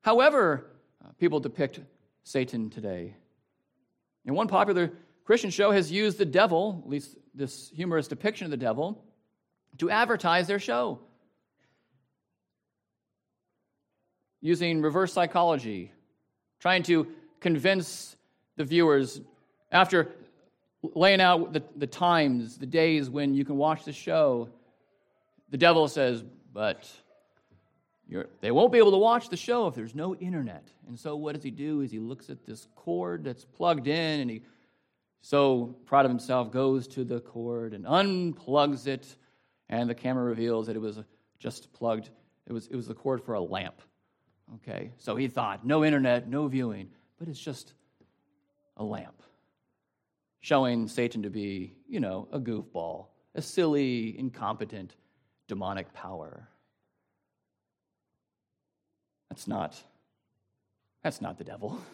however 0.01 0.71
uh, 1.03 1.09
people 1.19 1.39
depict 1.39 1.79
Satan 2.23 2.69
today. 2.69 3.15
And 4.25 4.35
one 4.35 4.47
popular 4.47 4.91
Christian 5.23 5.49
show 5.49 5.71
has 5.71 5.91
used 5.91 6.17
the 6.17 6.25
devil, 6.25 6.81
at 6.83 6.89
least 6.89 7.17
this 7.33 7.69
humorous 7.69 8.07
depiction 8.07 8.45
of 8.45 8.51
the 8.51 8.57
devil, 8.57 9.03
to 9.77 9.89
advertise 9.89 10.47
their 10.47 10.59
show. 10.59 10.99
Using 14.41 14.81
reverse 14.81 15.13
psychology, 15.13 15.91
trying 16.59 16.83
to 16.83 17.07
convince 17.39 18.15
the 18.55 18.63
viewers, 18.63 19.21
after 19.71 20.11
laying 20.81 21.21
out 21.21 21.53
the, 21.53 21.63
the 21.75 21.87
times, 21.87 22.57
the 22.57 22.65
days 22.65 23.09
when 23.09 23.33
you 23.33 23.45
can 23.45 23.57
watch 23.57 23.83
the 23.83 23.93
show, 23.93 24.49
the 25.49 25.57
devil 25.57 25.87
says, 25.87 26.23
But 26.53 26.89
they 28.41 28.51
won't 28.51 28.71
be 28.71 28.77
able 28.77 28.91
to 28.91 28.97
watch 28.97 29.29
the 29.29 29.37
show 29.37 29.67
if 29.67 29.75
there's 29.75 29.95
no 29.95 30.15
internet. 30.15 30.67
And 30.87 30.97
so, 30.97 31.15
what 31.15 31.35
does 31.35 31.43
he 31.43 31.51
do? 31.51 31.81
Is 31.81 31.91
he 31.91 31.99
looks 31.99 32.29
at 32.29 32.45
this 32.45 32.67
cord 32.75 33.23
that's 33.23 33.45
plugged 33.45 33.87
in, 33.87 34.21
and 34.21 34.29
he, 34.29 34.41
so 35.21 35.75
proud 35.85 36.05
of 36.05 36.11
himself, 36.11 36.51
goes 36.51 36.87
to 36.89 37.03
the 37.03 37.19
cord 37.19 37.73
and 37.73 37.85
unplugs 37.85 38.87
it, 38.87 39.15
and 39.69 39.89
the 39.89 39.95
camera 39.95 40.23
reveals 40.23 40.67
that 40.67 40.75
it 40.75 40.79
was 40.79 40.99
just 41.37 41.71
plugged. 41.73 42.09
It 42.47 42.53
was, 42.53 42.67
it 42.67 42.75
was 42.75 42.87
the 42.87 42.95
cord 42.95 43.23
for 43.23 43.35
a 43.35 43.41
lamp. 43.41 43.81
Okay, 44.55 44.91
so 44.97 45.15
he 45.15 45.27
thought, 45.27 45.65
no 45.65 45.85
internet, 45.85 46.27
no 46.27 46.47
viewing, 46.47 46.89
but 47.17 47.27
it's 47.27 47.39
just 47.39 47.73
a 48.77 48.83
lamp, 48.83 49.21
showing 50.39 50.87
Satan 50.87 51.23
to 51.23 51.29
be, 51.29 51.73
you 51.87 51.99
know, 51.99 52.27
a 52.31 52.39
goofball, 52.39 53.07
a 53.35 53.41
silly, 53.41 54.17
incompetent, 54.17 54.95
demonic 55.47 55.93
power. 55.93 56.47
That's 59.29 59.47
not, 59.47 59.81
that's 61.03 61.21
not 61.21 61.37
the 61.37 61.43
devil. 61.43 61.79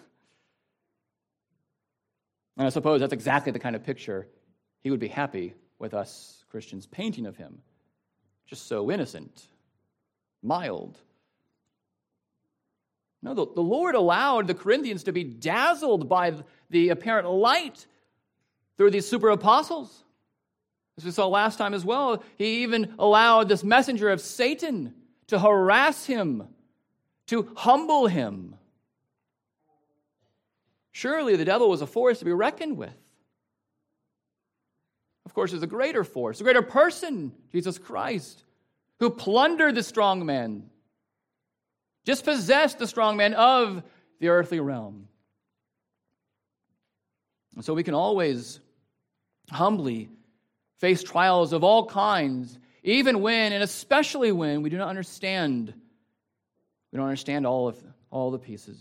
And 2.58 2.66
I 2.66 2.70
suppose 2.70 3.02
that's 3.02 3.12
exactly 3.12 3.52
the 3.52 3.60
kind 3.60 3.76
of 3.76 3.84
picture 3.84 4.30
he 4.80 4.90
would 4.90 5.00
be 5.00 5.10
happy 5.10 5.54
with 5.78 5.94
us 5.94 6.46
Christians 6.50 6.86
painting 6.86 7.26
of 7.26 7.36
him. 7.36 7.58
Just 8.48 8.68
so 8.68 8.92
innocent, 8.92 9.48
mild, 10.42 10.98
no, 13.26 13.34
the, 13.34 13.48
the 13.56 13.62
Lord 13.62 13.96
allowed 13.96 14.46
the 14.46 14.54
Corinthians 14.54 15.04
to 15.06 15.12
be 15.12 15.24
dazzled 15.24 16.08
by 16.08 16.36
the 16.70 16.90
apparent 16.90 17.28
light 17.28 17.88
through 18.78 18.92
these 18.92 19.08
super 19.08 19.30
apostles. 19.30 20.04
As 21.00 21.06
we 21.06 21.10
saw 21.10 21.26
last 21.26 21.58
time 21.58 21.74
as 21.74 21.84
well, 21.84 22.24
he 22.38 22.62
even 22.62 22.94
allowed 23.00 23.50
this 23.50 23.64
messenger 23.64 24.12
of 24.12 24.22
Satan 24.22 24.94
to 25.26 25.40
harass 25.40 26.06
him, 26.06 26.48
to 27.26 27.52
humble 27.56 28.06
him. 28.06 28.58
Surely 30.92 31.36
the 31.36 31.46
devil 31.46 31.68
was 31.68 31.82
a 31.82 31.88
force 31.88 32.20
to 32.20 32.26
be 32.26 32.32
reckoned 32.32 32.78
with. 32.78 32.94
Of 35.26 35.34
course, 35.34 35.50
there's 35.50 35.64
a 35.64 35.68
greater 35.68 36.04
force, 36.04 36.40
a 36.42 36.44
greater 36.44 36.62
person, 36.62 37.32
Jesus 37.52 37.80
Christ, 37.80 38.44
who 39.00 39.10
plundered 39.10 39.74
the 39.74 39.82
strong 39.82 40.28
man, 40.28 40.70
dispossessed 42.06 42.80
the 42.80 42.88
strong 42.88 43.18
man 43.18 43.34
of 43.34 43.84
the 44.20 44.30
earthly 44.30 44.60
realm. 44.60 45.08
And 47.56 47.66
so 47.66 47.74
we 47.74 47.84
can 47.84 47.94
always 47.94 48.60
humbly 49.50 50.10
face 50.80 51.04
trials 51.04 51.54
of 51.54 51.64
all 51.64 51.86
kinds, 51.86 52.58
even 52.84 53.22
when, 53.22 53.54
and 53.54 53.64
especially 53.64 54.32
when, 54.32 54.62
we 54.62 54.70
do 54.70 54.78
not 54.78 54.90
understand. 54.90 55.74
We 56.92 56.98
don't 56.98 57.06
understand 57.06 57.46
all 57.46 57.68
of 57.68 57.82
all 58.12 58.32
the 58.32 58.40
pieces. 58.40 58.78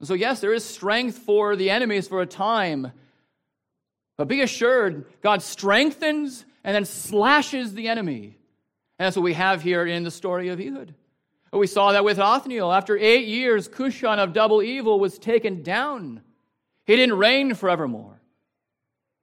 And 0.00 0.08
so, 0.08 0.14
yes, 0.14 0.40
there 0.40 0.52
is 0.52 0.64
strength 0.64 1.18
for 1.18 1.56
the 1.56 1.70
enemies 1.70 2.08
for 2.08 2.20
a 2.20 2.26
time, 2.26 2.92
but 4.16 4.28
be 4.28 4.42
assured, 4.42 5.06
God 5.22 5.42
strengthens 5.42 6.44
and 6.62 6.74
then 6.74 6.84
slashes 6.84 7.74
the 7.74 7.88
enemy. 7.88 8.38
And 8.98 9.06
that's 9.06 9.16
what 9.16 9.22
we 9.22 9.34
have 9.34 9.62
here 9.62 9.84
in 9.84 10.04
the 10.04 10.10
story 10.10 10.48
of 10.48 10.60
Ehud. 10.60 10.94
We 11.54 11.66
saw 11.68 11.92
that 11.92 12.04
with 12.04 12.18
Othniel. 12.18 12.72
After 12.72 12.98
eight 12.98 13.26
years, 13.26 13.68
Cushan 13.68 14.18
of 14.18 14.32
double 14.32 14.62
evil 14.62 14.98
was 14.98 15.18
taken 15.18 15.62
down. 15.62 16.20
He 16.84 16.96
didn't 16.96 17.16
reign 17.16 17.54
forevermore. 17.54 18.20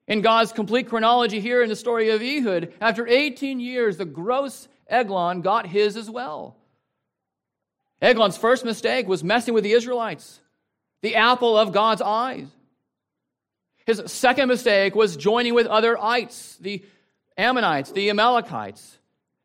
In 0.08 0.22
God's 0.22 0.52
complete 0.54 0.88
chronology 0.90 1.40
here 1.40 1.62
in 1.62 1.70
the 1.70 1.76
story 1.76 2.10
of 2.10 2.22
Ehud, 2.22 2.74
after 2.80 3.08
18 3.08 3.60
years, 3.60 3.98
the 3.98 4.06
gross 4.06 4.68
Eglon 4.88 5.42
got 5.42 5.68
his 5.68 5.98
as 5.98 6.10
well. 6.10 6.56
Eglon's 8.02 8.38
first 8.38 8.66
mistake 8.66 9.08
was 9.08 9.24
messing 9.24 9.54
with 9.54 9.64
the 9.64 9.74
Israelites, 9.74 10.40
the 11.02 11.16
apple 11.16 11.58
of 11.58 11.72
God's 11.72 12.02
eyes. 12.02 12.48
His 13.86 14.02
second 14.08 14.48
mistake 14.48 14.96
was 14.96 15.18
joining 15.18 15.54
with 15.54 15.68
other 15.68 16.02
ites, 16.02 16.58
the 16.62 16.84
Ammonites, 17.38 17.92
the 17.92 18.10
Amalekites. 18.10 18.98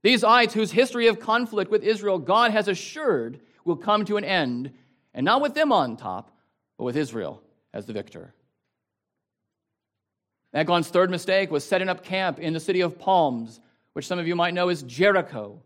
These 0.06 0.22
ites, 0.22 0.54
whose 0.54 0.70
history 0.70 1.08
of 1.08 1.18
conflict 1.18 1.68
with 1.68 1.82
Israel 1.82 2.20
God 2.20 2.52
has 2.52 2.68
assured 2.68 3.40
will 3.64 3.74
come 3.74 4.04
to 4.04 4.16
an 4.16 4.22
end, 4.22 4.72
and 5.12 5.24
not 5.24 5.40
with 5.40 5.54
them 5.54 5.72
on 5.72 5.96
top, 5.96 6.30
but 6.78 6.84
with 6.84 6.96
Israel 6.96 7.42
as 7.74 7.86
the 7.86 7.92
victor. 7.92 8.32
Eglon's 10.54 10.86
third 10.86 11.10
mistake 11.10 11.50
was 11.50 11.64
setting 11.64 11.88
up 11.88 12.04
camp 12.04 12.38
in 12.38 12.52
the 12.52 12.60
city 12.60 12.82
of 12.82 13.00
palms, 13.00 13.58
which 13.94 14.06
some 14.06 14.20
of 14.20 14.28
you 14.28 14.36
might 14.36 14.54
know 14.54 14.68
as 14.68 14.84
Jericho. 14.84 15.60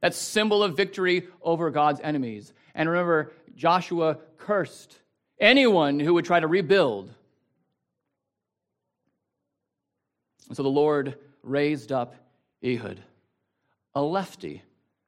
That 0.00 0.12
symbol 0.12 0.64
of 0.64 0.76
victory 0.76 1.28
over 1.40 1.70
God's 1.70 2.00
enemies. 2.02 2.52
And 2.74 2.88
remember, 2.88 3.30
Joshua 3.54 4.18
cursed 4.38 4.98
anyone 5.38 6.00
who 6.00 6.14
would 6.14 6.24
try 6.24 6.40
to 6.40 6.48
rebuild. 6.48 7.14
And 10.48 10.56
so 10.56 10.64
the 10.64 10.68
Lord 10.68 11.14
raised 11.44 11.92
up 11.92 12.16
Ehud 12.60 13.04
a 13.94 14.02
lefty 14.02 14.62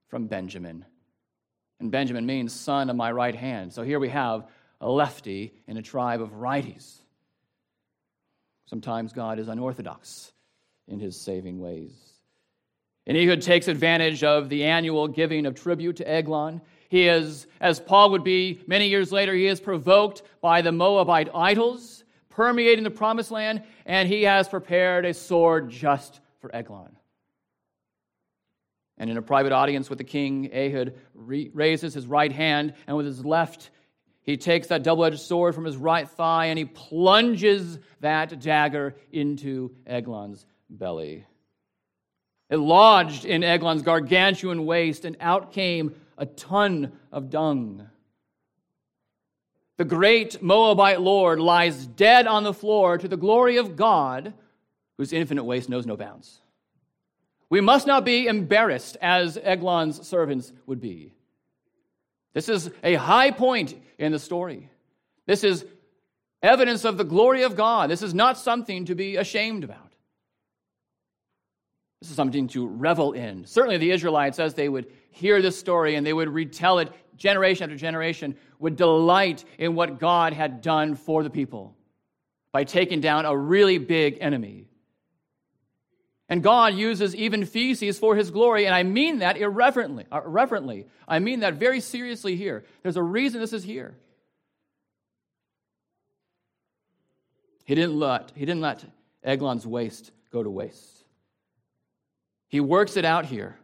from 0.08 0.26
Benjamin. 0.26 0.84
And 1.78 1.90
Benjamin 1.90 2.26
means 2.26 2.52
son 2.52 2.90
of 2.90 2.96
my 2.96 3.10
right 3.10 3.34
hand. 3.34 3.72
So 3.72 3.82
here 3.82 3.98
we 3.98 4.10
have 4.10 4.46
a 4.80 4.88
lefty 4.88 5.54
in 5.66 5.76
a 5.76 5.82
tribe 5.82 6.20
of 6.20 6.32
righties. 6.32 6.98
Sometimes 8.66 9.12
God 9.12 9.38
is 9.38 9.48
unorthodox 9.48 10.32
in 10.88 11.00
his 11.00 11.20
saving 11.20 11.58
ways. 11.60 11.92
And 13.06 13.16
Ehud 13.16 13.42
takes 13.42 13.66
advantage 13.66 14.22
of 14.22 14.48
the 14.48 14.64
annual 14.64 15.08
giving 15.08 15.46
of 15.46 15.54
tribute 15.54 15.96
to 15.96 16.08
Eglon. 16.08 16.60
He 16.88 17.08
is, 17.08 17.46
as 17.60 17.80
Paul 17.80 18.10
would 18.10 18.24
be 18.24 18.62
many 18.66 18.88
years 18.88 19.10
later, 19.10 19.34
he 19.34 19.46
is 19.46 19.60
provoked 19.60 20.22
by 20.40 20.62
the 20.62 20.72
Moabite 20.72 21.28
idols 21.34 22.04
permeating 22.30 22.84
the 22.84 22.90
promised 22.90 23.30
land, 23.30 23.62
and 23.84 24.08
he 24.08 24.22
has 24.22 24.48
prepared 24.48 25.04
a 25.04 25.12
sword 25.12 25.68
just 25.68 26.20
for 26.40 26.54
Eglon. 26.54 26.96
And 29.00 29.08
in 29.08 29.16
a 29.16 29.22
private 29.22 29.50
audience 29.50 29.88
with 29.88 29.96
the 29.96 30.04
king, 30.04 30.52
Ehud 30.52 30.94
re- 31.14 31.50
raises 31.54 31.94
his 31.94 32.06
right 32.06 32.30
hand, 32.30 32.74
and 32.86 32.96
with 32.98 33.06
his 33.06 33.24
left, 33.24 33.70
he 34.20 34.36
takes 34.36 34.66
that 34.66 34.82
double 34.82 35.06
edged 35.06 35.20
sword 35.20 35.54
from 35.54 35.64
his 35.64 35.78
right 35.78 36.06
thigh 36.06 36.46
and 36.46 36.58
he 36.58 36.66
plunges 36.66 37.78
that 38.00 38.38
dagger 38.40 38.94
into 39.10 39.74
Eglon's 39.86 40.44
belly. 40.68 41.24
It 42.50 42.58
lodged 42.58 43.24
in 43.24 43.42
Eglon's 43.42 43.82
gargantuan 43.82 44.66
waist, 44.66 45.06
and 45.06 45.16
out 45.18 45.52
came 45.52 45.94
a 46.18 46.26
ton 46.26 46.92
of 47.10 47.30
dung. 47.30 47.88
The 49.78 49.84
great 49.86 50.42
Moabite 50.42 51.00
lord 51.00 51.40
lies 51.40 51.86
dead 51.86 52.26
on 52.26 52.42
the 52.42 52.52
floor 52.52 52.98
to 52.98 53.08
the 53.08 53.16
glory 53.16 53.56
of 53.56 53.76
God, 53.76 54.34
whose 54.98 55.14
infinite 55.14 55.44
waste 55.44 55.70
knows 55.70 55.86
no 55.86 55.96
bounds. 55.96 56.40
We 57.50 57.60
must 57.60 57.86
not 57.86 58.04
be 58.04 58.28
embarrassed 58.28 58.96
as 59.02 59.36
Eglon's 59.36 60.06
servants 60.06 60.52
would 60.66 60.80
be. 60.80 61.12
This 62.32 62.48
is 62.48 62.70
a 62.84 62.94
high 62.94 63.32
point 63.32 63.74
in 63.98 64.12
the 64.12 64.20
story. 64.20 64.70
This 65.26 65.42
is 65.42 65.64
evidence 66.42 66.84
of 66.84 66.96
the 66.96 67.04
glory 67.04 67.42
of 67.42 67.56
God. 67.56 67.90
This 67.90 68.02
is 68.02 68.14
not 68.14 68.38
something 68.38 68.84
to 68.84 68.94
be 68.94 69.16
ashamed 69.16 69.64
about. 69.64 69.90
This 72.00 72.10
is 72.10 72.16
something 72.16 72.46
to 72.48 72.66
revel 72.66 73.12
in. 73.12 73.44
Certainly, 73.46 73.78
the 73.78 73.90
Israelites, 73.90 74.38
as 74.38 74.54
they 74.54 74.68
would 74.68 74.86
hear 75.10 75.42
this 75.42 75.58
story 75.58 75.96
and 75.96 76.06
they 76.06 76.12
would 76.12 76.28
retell 76.28 76.78
it 76.78 76.90
generation 77.16 77.64
after 77.64 77.76
generation, 77.76 78.36
would 78.60 78.76
delight 78.76 79.44
in 79.58 79.74
what 79.74 79.98
God 79.98 80.32
had 80.32 80.62
done 80.62 80.94
for 80.94 81.22
the 81.22 81.30
people 81.30 81.74
by 82.52 82.64
taking 82.64 83.00
down 83.00 83.26
a 83.26 83.36
really 83.36 83.78
big 83.78 84.18
enemy. 84.20 84.69
And 86.30 86.44
God 86.44 86.74
uses 86.74 87.14
even 87.16 87.44
feces 87.44 87.98
for 87.98 88.14
his 88.14 88.30
glory, 88.30 88.64
and 88.64 88.74
I 88.74 88.84
mean 88.84 89.18
that 89.18 89.36
irreverently. 89.36 90.06
Uh, 90.12 90.20
reverently. 90.24 90.86
I 91.08 91.18
mean 91.18 91.40
that 91.40 91.54
very 91.54 91.80
seriously 91.80 92.36
here. 92.36 92.64
There's 92.84 92.96
a 92.96 93.02
reason 93.02 93.40
this 93.40 93.52
is 93.52 93.64
here. 93.64 93.96
He 97.64 97.74
didn't 97.74 97.98
let, 97.98 98.30
he 98.36 98.46
didn't 98.46 98.60
let 98.60 98.84
Eglon's 99.24 99.66
waste 99.66 100.12
go 100.32 100.40
to 100.40 100.48
waste. 100.48 101.04
He 102.48 102.60
works 102.60 102.96
it 102.96 103.04
out 103.04 103.26
here 103.26 103.56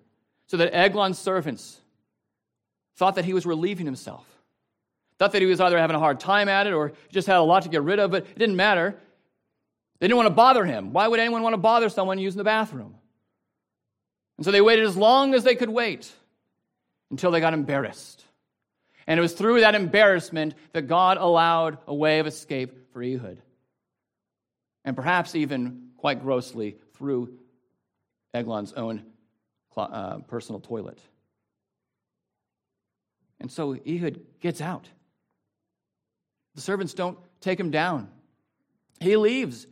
so 0.49 0.57
that 0.57 0.75
Eglon's 0.75 1.21
servants 1.21 1.81
thought 2.97 3.15
that 3.15 3.25
he 3.25 3.33
was 3.33 3.47
relieving 3.47 3.87
himself. 3.87 4.27
Thought 5.19 5.33
that 5.33 5.43
he 5.43 5.47
was 5.47 5.61
either 5.61 5.79
having 5.79 5.97
a 5.97 6.01
hard 6.01 6.19
time 6.19 6.49
at 6.49 6.67
it 6.67 6.73
or 6.73 6.93
just 7.11 7.29
had 7.29 7.37
a 7.37 7.43
lot 7.43 7.63
to 7.63 7.69
get 7.69 7.83
rid 7.83 8.01
of, 8.01 8.11
but 8.11 8.25
it 8.25 8.39
didn't 8.39 8.57
matter. 8.57 8.99
They 9.99 10.09
didn't 10.09 10.17
want 10.17 10.29
to 10.29 10.35
bother 10.35 10.65
him. 10.65 10.93
Why 10.93 11.09
would 11.09 11.21
anyone 11.21 11.43
want 11.43 11.55
to 11.55 11.59
bother 11.59 11.89
someone 11.89 12.19
using 12.19 12.39
the 12.39 12.45
bathroom? 12.45 12.95
And 14.37 14.45
so 14.45 14.51
they 14.51 14.61
waited 14.61 14.85
as 14.85 14.97
long 14.97 15.35
as 15.35 15.45
they 15.45 15.55
could 15.55 15.71
wait 15.71 16.11
until 17.11 17.31
they 17.31 17.41
got 17.41 17.55
embarrassed. 17.55 18.23
And 19.07 19.19
it 19.19 19.23
was 19.23 19.33
through 19.33 19.61
that 19.61 19.75
embarrassment 19.75 20.55
that 20.73 20.83
God 20.83 21.17
allowed 21.17 21.79
a 21.87 21.95
way 21.95 22.19
of 22.19 22.27
escape 22.27 22.93
for 22.93 23.03
Ehud. 23.03 23.41
And 24.85 24.97
perhaps 24.97 25.35
even 25.35 25.91
quite 25.97 26.23
grossly 26.23 26.77
through 26.95 27.39
Eglon's 28.35 28.73
own 28.73 29.05
uh, 29.77 30.19
personal 30.19 30.61
toilet. 30.61 30.99
And 33.41 33.51
so 33.51 33.75
Ehud 33.75 34.21
gets 34.41 34.61
out. 34.61 34.89
The 36.55 36.61
servants 36.61 36.95
don't 36.95 37.19
take 37.41 37.61
him 37.61 37.71
down. 37.71 38.09
He 39.01 39.17
leaves 39.17 39.67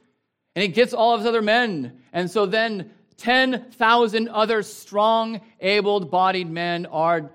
and 0.54 0.62
he 0.62 0.68
gets 0.68 0.94
all 0.94 1.14
of 1.14 1.20
his 1.20 1.28
other 1.28 1.42
men. 1.42 2.00
And 2.12 2.30
so 2.30 2.46
then 2.46 2.90
10,000 3.16 4.28
other 4.28 4.62
strong, 4.62 5.40
able 5.60 6.00
bodied 6.00 6.50
men 6.50 6.86
are 6.86 7.30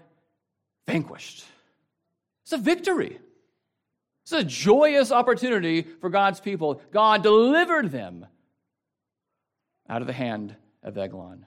vanquished. 0.87 1.45
It's 2.43 2.53
a 2.53 2.57
victory. 2.57 3.19
It's 4.23 4.31
a 4.31 4.43
joyous 4.43 5.11
opportunity 5.11 5.81
for 5.81 6.09
God's 6.09 6.39
people. 6.39 6.81
God 6.91 7.23
delivered 7.23 7.91
them 7.91 8.25
out 9.89 10.01
of 10.01 10.07
the 10.07 10.13
hand 10.13 10.55
of 10.83 10.97
Eglon. 10.97 11.45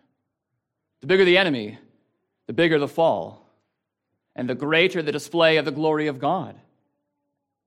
The 1.00 1.06
bigger 1.06 1.24
the 1.24 1.38
enemy, 1.38 1.78
the 2.46 2.52
bigger 2.52 2.78
the 2.78 2.88
fall, 2.88 3.48
and 4.34 4.48
the 4.48 4.54
greater 4.54 5.02
the 5.02 5.12
display 5.12 5.58
of 5.58 5.64
the 5.64 5.70
glory 5.70 6.06
of 6.08 6.18
God, 6.18 6.56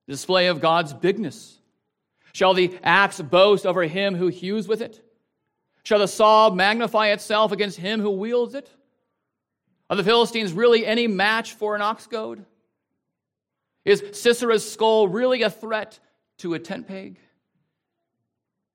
the 0.07 0.13
display 0.13 0.47
of 0.47 0.61
God's 0.61 0.93
bigness. 0.93 1.57
Shall 2.35 2.53
the 2.53 2.77
axe 2.83 3.21
boast 3.21 3.65
over 3.65 3.83
him 3.83 4.13
who 4.13 4.27
hews 4.27 4.67
with 4.67 4.81
it? 4.81 5.01
Shall 5.83 5.99
the 5.99 6.07
saw 6.07 6.49
magnify 6.49 7.11
itself 7.11 7.53
against 7.53 7.77
him 7.77 8.01
who 8.01 8.09
wields 8.09 8.55
it? 8.55 8.69
Are 9.89 9.95
the 9.95 10.03
Philistines 10.03 10.51
really 10.51 10.85
any 10.85 11.07
match 11.07 11.53
for 11.53 11.75
an 11.75 11.81
ox 11.81 12.07
goad? 12.07 12.43
Is 13.85 14.01
Sisera's 14.11 14.69
skull 14.69 15.07
really 15.07 15.43
a 15.43 15.49
threat 15.49 15.97
to 16.39 16.55
a 16.55 16.59
tent 16.59 16.89
peg? 16.89 17.21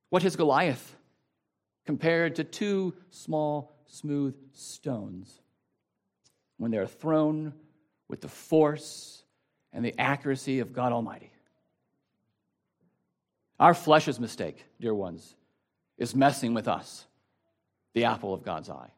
What 0.08 0.24
is 0.24 0.36
Goliath 0.36 0.96
compared 1.84 2.36
to 2.36 2.44
two 2.44 2.94
small, 3.10 3.76
smooth 3.88 4.36
stones 4.54 5.38
when 6.56 6.70
they 6.70 6.78
are 6.78 6.86
thrown 6.86 7.52
with 8.08 8.22
the 8.22 8.28
force 8.28 9.22
and 9.70 9.84
the 9.84 10.00
accuracy 10.00 10.60
of 10.60 10.72
God 10.72 10.92
Almighty? 10.92 11.29
Our 13.60 13.74
flesh's 13.74 14.18
mistake, 14.18 14.64
dear 14.80 14.94
ones, 14.94 15.36
is 15.98 16.14
messing 16.16 16.54
with 16.54 16.66
us, 16.66 17.06
the 17.92 18.04
apple 18.04 18.32
of 18.32 18.42
God's 18.42 18.70
eye. 18.70 18.90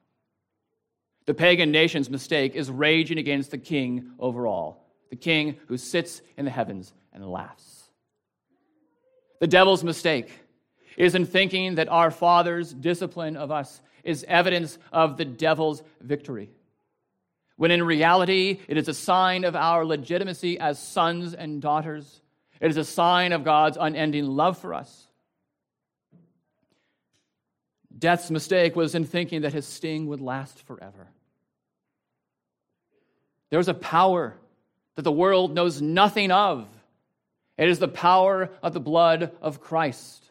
The 1.26 1.34
pagan 1.34 1.72
nation's 1.72 2.08
mistake 2.08 2.54
is 2.54 2.70
raging 2.70 3.18
against 3.18 3.50
the 3.50 3.58
king 3.58 4.12
over 4.20 4.46
all, 4.46 4.86
the 5.10 5.16
king 5.16 5.56
who 5.66 5.76
sits 5.76 6.22
in 6.36 6.44
the 6.44 6.50
heavens 6.50 6.94
and 7.12 7.28
laughs. 7.28 7.90
The 9.40 9.48
devil's 9.48 9.82
mistake 9.82 10.30
is 10.96 11.16
in 11.16 11.26
thinking 11.26 11.74
that 11.74 11.88
our 11.88 12.12
Father's 12.12 12.72
discipline 12.72 13.36
of 13.36 13.50
us 13.50 13.82
is 14.04 14.24
evidence 14.28 14.78
of 14.92 15.16
the 15.16 15.24
devil's 15.24 15.82
victory, 16.00 16.50
when 17.56 17.72
in 17.72 17.82
reality 17.82 18.60
it 18.68 18.76
is 18.76 18.86
a 18.86 18.94
sign 18.94 19.42
of 19.42 19.56
our 19.56 19.84
legitimacy 19.84 20.60
as 20.60 20.78
sons 20.78 21.34
and 21.34 21.60
daughters. 21.60 22.20
It 22.62 22.70
is 22.70 22.76
a 22.76 22.84
sign 22.84 23.32
of 23.32 23.42
God's 23.42 23.76
unending 23.78 24.24
love 24.24 24.56
for 24.56 24.72
us. 24.72 25.08
Death's 27.98 28.30
mistake 28.30 28.76
was 28.76 28.94
in 28.94 29.04
thinking 29.04 29.42
that 29.42 29.52
his 29.52 29.66
sting 29.66 30.06
would 30.06 30.20
last 30.20 30.62
forever. 30.62 31.08
There's 33.50 33.66
a 33.66 33.74
power 33.74 34.36
that 34.94 35.02
the 35.02 35.10
world 35.10 35.52
knows 35.54 35.82
nothing 35.82 36.30
of. 36.30 36.68
It 37.58 37.68
is 37.68 37.80
the 37.80 37.88
power 37.88 38.48
of 38.62 38.72
the 38.72 38.80
blood 38.80 39.32
of 39.42 39.60
Christ. 39.60 40.24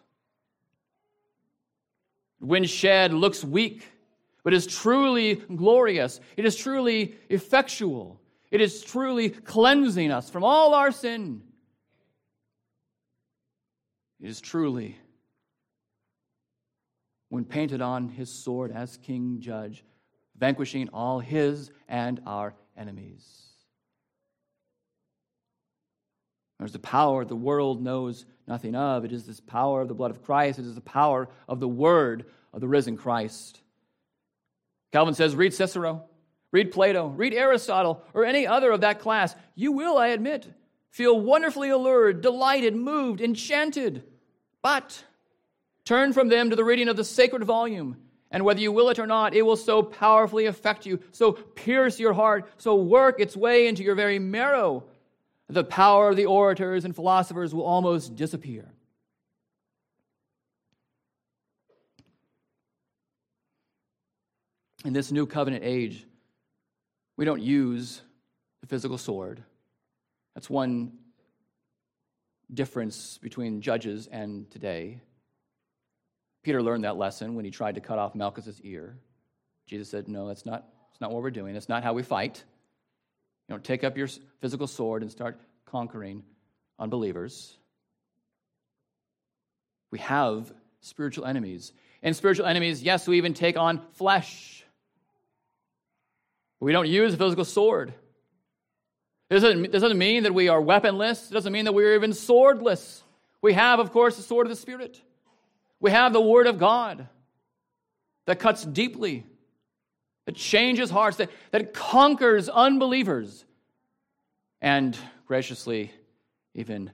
When 2.39 2.63
shed, 2.63 3.13
looks 3.13 3.43
weak, 3.43 3.85
but 4.43 4.53
is 4.53 4.65
truly 4.65 5.35
glorious. 5.35 6.21
It 6.37 6.45
is 6.45 6.55
truly 6.55 7.15
effectual. 7.29 8.21
It 8.51 8.61
is 8.61 8.81
truly 8.81 9.29
cleansing 9.29 10.11
us 10.11 10.29
from 10.29 10.45
all 10.45 10.73
our 10.73 10.91
sin. 10.91 11.43
Is 14.21 14.39
truly 14.39 14.97
when 17.29 17.43
painted 17.43 17.81
on 17.81 18.09
his 18.09 18.29
sword 18.29 18.71
as 18.71 18.97
king 18.97 19.37
judge, 19.39 19.83
vanquishing 20.37 20.89
all 20.89 21.19
his 21.19 21.71
and 21.87 22.21
our 22.27 22.53
enemies. 22.77 23.25
There's 26.59 26.73
the 26.73 26.77
power 26.77 27.25
the 27.25 27.35
world 27.35 27.81
knows 27.81 28.25
nothing 28.47 28.75
of. 28.75 29.05
It 29.05 29.11
is 29.11 29.25
this 29.25 29.39
power 29.39 29.81
of 29.81 29.87
the 29.87 29.95
blood 29.95 30.11
of 30.11 30.21
Christ. 30.21 30.59
It 30.59 30.65
is 30.65 30.75
the 30.75 30.81
power 30.81 31.27
of 31.47 31.59
the 31.59 31.67
word 31.67 32.25
of 32.53 32.61
the 32.61 32.67
risen 32.67 32.97
Christ. 32.97 33.61
Calvin 34.91 35.15
says, 35.15 35.35
read 35.35 35.55
Cicero, 35.55 36.03
read 36.51 36.71
Plato, 36.71 37.07
read 37.07 37.33
Aristotle, 37.33 38.03
or 38.13 38.25
any 38.25 38.45
other 38.45 38.71
of 38.71 38.81
that 38.81 38.99
class. 38.99 39.35
You 39.55 39.71
will, 39.71 39.97
I 39.97 40.09
admit, 40.09 40.53
feel 40.91 41.19
wonderfully 41.19 41.69
allured, 41.69 42.21
delighted, 42.21 42.75
moved, 42.75 43.21
enchanted. 43.21 44.03
But 44.61 45.03
Turn 45.85 46.13
from 46.13 46.29
them 46.29 46.49
to 46.49 46.55
the 46.55 46.63
reading 46.63 46.87
of 46.87 46.95
the 46.95 47.03
sacred 47.03 47.43
volume, 47.43 47.97
and 48.29 48.45
whether 48.45 48.59
you 48.59 48.71
will 48.71 48.89
it 48.89 48.99
or 48.99 49.07
not, 49.07 49.33
it 49.33 49.41
will 49.41 49.57
so 49.57 49.81
powerfully 49.81 50.45
affect 50.45 50.85
you, 50.85 50.99
so 51.11 51.33
pierce 51.33 51.99
your 51.99 52.13
heart, 52.13 52.47
so 52.57 52.75
work 52.75 53.19
its 53.19 53.35
way 53.35 53.67
into 53.67 53.83
your 53.83 53.95
very 53.95 54.19
marrow. 54.19 54.83
The 55.49 55.63
power 55.63 56.09
of 56.09 56.15
the 56.15 56.27
orators 56.27 56.85
and 56.85 56.95
philosophers 56.95 57.53
will 57.53 57.65
almost 57.65 58.15
disappear. 58.15 58.71
In 64.85 64.93
this 64.93 65.11
new 65.11 65.25
covenant 65.25 65.63
age, 65.65 66.05
we 67.17 67.25
don't 67.25 67.41
use 67.41 68.01
the 68.61 68.67
physical 68.67 68.97
sword. 68.97 69.43
That's 70.35 70.49
one 70.49 70.93
difference 72.53 73.17
between 73.17 73.61
judges 73.61 74.07
and 74.07 74.49
today. 74.51 75.01
Peter 76.43 76.61
learned 76.61 76.83
that 76.83 76.97
lesson 76.97 77.35
when 77.35 77.45
he 77.45 77.51
tried 77.51 77.75
to 77.75 77.81
cut 77.81 77.99
off 77.99 78.15
Malchus's 78.15 78.59
ear. 78.61 78.97
Jesus 79.67 79.89
said, 79.89 80.07
No, 80.07 80.27
that's 80.27 80.45
not, 80.45 80.67
that's 80.89 81.01
not 81.01 81.11
what 81.11 81.21
we're 81.21 81.31
doing. 81.31 81.53
That's 81.53 81.69
not 81.69 81.83
how 81.83 81.93
we 81.93 82.03
fight. 82.03 82.43
You 83.47 83.53
don't 83.53 83.63
take 83.63 83.83
up 83.83 83.97
your 83.97 84.07
physical 84.39 84.67
sword 84.67 85.01
and 85.01 85.11
start 85.11 85.39
conquering 85.65 86.23
unbelievers. 86.79 87.57
We 89.91 89.99
have 89.99 90.51
spiritual 90.81 91.25
enemies. 91.25 91.73
And 92.03 92.15
spiritual 92.15 92.47
enemies, 92.47 92.81
yes, 92.81 93.07
we 93.07 93.17
even 93.17 93.33
take 93.33 93.57
on 93.57 93.81
flesh. 93.93 94.65
We 96.59 96.71
don't 96.71 96.87
use 96.87 97.13
a 97.13 97.17
physical 97.17 97.45
sword. 97.45 97.93
Doesn't, 99.31 99.71
doesn't 99.71 99.97
mean 99.97 100.23
that 100.23 100.33
we 100.33 100.49
are 100.49 100.59
weaponless. 100.59 101.31
It 101.31 101.33
doesn't 101.33 101.53
mean 101.53 101.63
that 101.63 101.73
we're 101.73 101.95
even 101.95 102.11
swordless. 102.11 103.01
We 103.41 103.53
have, 103.53 103.79
of 103.79 103.91
course, 103.93 104.17
the 104.17 104.23
sword 104.23 104.45
of 104.45 104.49
the 104.49 104.57
Spirit. 104.57 105.01
We 105.79 105.91
have 105.91 106.11
the 106.11 106.19
Word 106.19 106.47
of 106.47 106.59
God 106.59 107.07
that 108.25 108.39
cuts 108.39 108.65
deeply, 108.65 109.25
that 110.25 110.35
changes 110.35 110.89
hearts, 110.89 111.15
that, 111.17 111.29
that 111.51 111.73
conquers 111.73 112.49
unbelievers, 112.49 113.45
and 114.59 114.97
graciously 115.25 115.91
even 116.53 116.91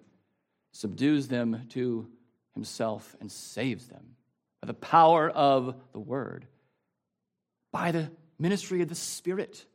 subdues 0.73 1.27
them 1.27 1.63
to 1.69 2.07
Himself 2.53 3.15
and 3.19 3.31
saves 3.31 3.87
them 3.87 4.15
by 4.61 4.67
the 4.67 4.75
power 4.75 5.27
of 5.27 5.73
the 5.91 5.99
Word, 5.99 6.45
by 7.71 7.91
the 7.91 8.11
ministry 8.37 8.83
of 8.83 8.89
the 8.89 8.95
Spirit. 8.95 9.65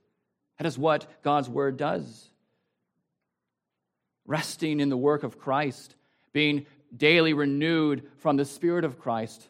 That 0.58 0.66
is 0.66 0.78
what 0.78 1.24
God's 1.24 1.48
Word 1.48 1.76
does. 1.76 2.28
Resting 4.26 4.80
in 4.80 4.88
the 4.88 4.96
work 4.96 5.22
of 5.22 5.38
Christ, 5.38 5.96
being 6.32 6.66
daily 6.96 7.32
renewed 7.32 8.08
from 8.18 8.36
the 8.36 8.44
Spirit 8.44 8.84
of 8.84 8.98
Christ. 8.98 9.48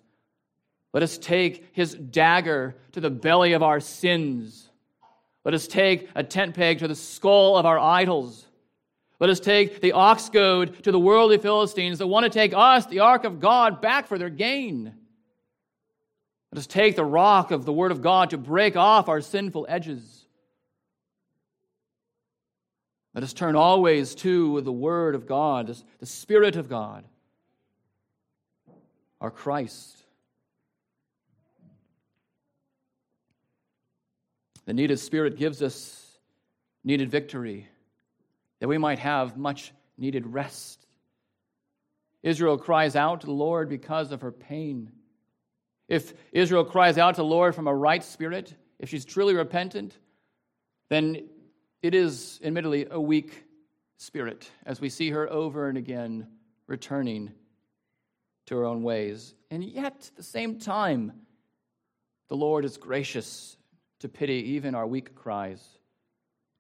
Let 0.93 1.03
us 1.03 1.19
take 1.19 1.71
his 1.73 1.95
dagger 1.95 2.75
to 2.93 3.01
the 3.01 3.11
belly 3.11 3.53
of 3.53 3.63
our 3.63 3.81
sins. 3.81 4.69
Let 5.45 5.55
us 5.55 5.67
take 5.67 6.09
a 6.15 6.23
tent 6.23 6.55
peg 6.55 6.79
to 6.81 6.89
the 6.89 6.95
skull 6.95 7.57
of 7.57 7.67
our 7.67 7.79
idols. 7.79 8.47
Let 9.19 9.31
us 9.31 9.41
take 9.41 9.81
the 9.81 9.93
ox 9.93 10.29
goad 10.29 10.83
to 10.85 10.93
the 10.93 10.99
worldly 10.99 11.39
Philistines 11.39 11.99
that 11.99 12.07
want 12.07 12.25
to 12.25 12.31
take 12.31 12.53
us, 12.55 12.87
the 12.87 13.01
ark 13.01 13.25
of 13.25 13.41
God, 13.41 13.81
back 13.81 14.07
for 14.09 14.19
their 14.19 14.31
gain. 14.31 14.95
Let 16.53 16.59
us 16.59 16.67
take 16.67 16.97
the 16.97 17.05
rock 17.05 17.51
of 17.51 17.65
the 17.65 17.73
Word 17.73 17.93
of 17.93 18.03
God 18.03 18.31
to 18.31 18.39
break 18.39 18.77
off 18.77 19.09
our 19.09 19.21
sinful 19.21 19.67
edges. 19.69 20.22
Let 23.15 23.25
us 23.25 23.33
turn 23.33 23.57
always 23.57 24.15
to 24.17 24.61
the 24.63 24.73
Word 24.73 25.15
of 25.15 25.27
God, 25.27 25.77
the 25.99 26.07
Spirit 26.07 26.57
of 26.57 26.69
God, 26.69 27.05
our 29.21 29.31
Christ. 29.31 29.97
The 34.65 34.73
needed 34.73 34.99
Spirit 34.99 35.37
gives 35.37 35.61
us 35.63 35.99
needed 36.85 37.11
victory. 37.11 37.69
that 38.63 38.69
we 38.69 38.79
might 38.79 39.01
have 39.01 39.37
much 39.37 39.73
needed 39.99 40.25
rest. 40.25 40.87
Israel 42.23 42.57
cries 42.57 42.95
out 42.95 43.21
to 43.21 43.27
the 43.27 43.33
Lord 43.33 43.69
because 43.69 44.13
of 44.13 44.21
her 44.21 44.31
pain. 44.31 44.93
If 45.89 46.15
Israel 46.31 46.65
cries 46.65 46.97
out 46.97 47.17
to 47.17 47.23
the 47.23 47.27
Lord 47.27 47.57
from 47.57 47.67
a 47.67 47.75
right 47.75 48.05
spirit, 48.05 48.55
if 48.79 48.89
she's 48.89 49.05
truly 49.05 49.35
repentant, 49.35 49.99
then 50.91 51.29
it 51.83 51.95
is 51.95 52.41
admittedly 52.45 52.87
a 52.91 53.01
weak 53.01 53.45
spirit 53.97 54.51
as 54.65 54.81
we 54.81 54.89
see 54.89 55.11
her 55.11 55.31
over 55.31 55.69
and 55.69 55.77
again 55.77 56.27
returning 56.67 57.33
to 58.47 58.57
her 58.57 58.65
own 58.65 58.83
ways. 58.83 59.35
And 59.51 59.63
yet, 59.63 59.85
at 59.85 60.11
the 60.17 60.23
same 60.23 60.59
time, 60.59 61.13
the 62.29 62.37
Lord 62.37 62.65
is 62.65 62.77
gracious 62.77 63.57
to 64.01 64.09
pity 64.09 64.55
even 64.55 64.75
our 64.75 64.87
weak 64.87 65.15
cries. 65.15 65.63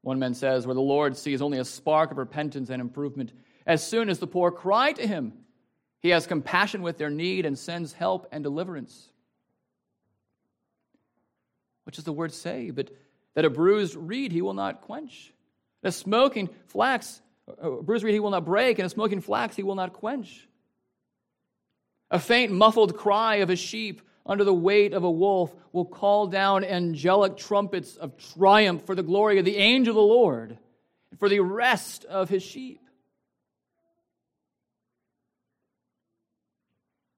One 0.03 0.19
man 0.19 0.35
says, 0.35 0.67
Where 0.67 0.75
the 0.75 0.81
Lord 0.81 1.17
sees 1.17 1.41
only 1.41 1.59
a 1.59 1.65
spark 1.65 2.11
of 2.11 2.19
repentance 2.19 2.71
and 2.71 2.81
improvement, 2.81 3.33
as 3.67 3.87
soon 3.87 4.11
as 4.11 4.19
the 4.19 4.27
poor 4.27 4.51
cry 4.51 4.93
to 4.93 5.07
him, 5.07 5.33
he 6.01 6.11
has 6.11 6.27
compassion 6.27 6.83
with 6.83 6.99
their 6.99 7.11
need 7.11 7.47
and 7.47 7.57
sends 7.57 7.93
help 7.93 8.27
and 8.33 8.43
deliverance. 8.43 9.09
What 11.85 11.95
does 11.95 12.05
the 12.05 12.13
word 12.13 12.33
say? 12.33 12.71
But 12.71 12.91
that 13.35 13.45
a 13.45 13.51
bruised 13.51 13.97
reed 13.97 14.33
he 14.33 14.43
will 14.43 14.55
not 14.55 14.83
quench. 14.83 15.33
A 15.83 15.93
smoking 15.93 16.49
flax, 16.67 17.21
a 17.59 17.71
bruised 17.83 18.05
reed 18.05 18.15
he 18.15 18.21
will 18.21 18.31
not 18.31 18.45
break, 18.45 18.79
and 18.79 18.87
a 18.87 18.91
smoking 18.91 19.21
flax 19.21 19.57
he 19.57 19.63
will 19.63 19.75
not 19.75 19.93
quench. 19.93 20.49
A 22.11 22.19
faint, 22.19 22.53
muffled 22.53 22.97
cry 22.97 23.37
of 23.37 23.51
a 23.51 23.57
sheep 23.57 24.03
under 24.25 24.45
the 24.45 24.55
weight 24.55 24.93
of 24.93 25.03
a 25.03 25.11
wolf 25.11 25.55
will 25.73 25.85
call 25.85 26.27
down 26.27 26.65
angelic 26.65 27.37
trumpets 27.37 27.97
of 27.97 28.17
triumph 28.35 28.85
for 28.85 28.95
the 28.95 29.03
glory 29.03 29.39
of 29.39 29.45
the 29.45 29.57
angel 29.57 29.93
of 29.93 29.97
the 29.97 30.03
Lord 30.03 30.59
and 31.11 31.19
for 31.19 31.29
the 31.29 31.41
rest 31.41 32.05
of 32.05 32.29
his 32.29 32.43
sheep. 32.43 32.81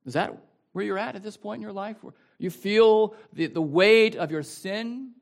Is 0.07 0.15
that 0.15 0.37
where 0.73 0.85
you're 0.85 0.99
at 0.99 1.17
at 1.17 1.23
this 1.23 1.37
point 1.37 1.59
in 1.59 1.63
your 1.63 1.73
life? 1.73 1.97
Where 2.03 2.15
you 2.39 2.51
feel 2.51 3.15
the, 3.33 3.47
the 3.47 3.63
weight 3.63 4.17
of 4.17 4.31
your 4.31 4.43
sin, 4.43 5.13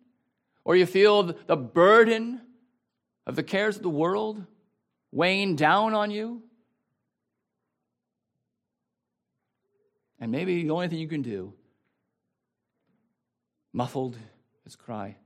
or 0.64 0.76
you 0.76 0.86
feel 0.86 1.34
the 1.46 1.56
burden 1.56 2.40
of 3.26 3.36
the 3.36 3.42
cares 3.42 3.76
of 3.76 3.82
the 3.82 3.90
world 3.90 4.44
weighing 5.10 5.56
down 5.56 5.94
on 5.94 6.10
you? 6.10 6.42
And 10.20 10.30
maybe 10.30 10.62
the 10.62 10.70
only 10.70 10.88
thing 10.88 10.98
you 10.98 11.08
can 11.08 11.22
do, 11.22 11.52
muffled, 13.72 14.16
is 14.64 14.76
cry, 14.76 15.16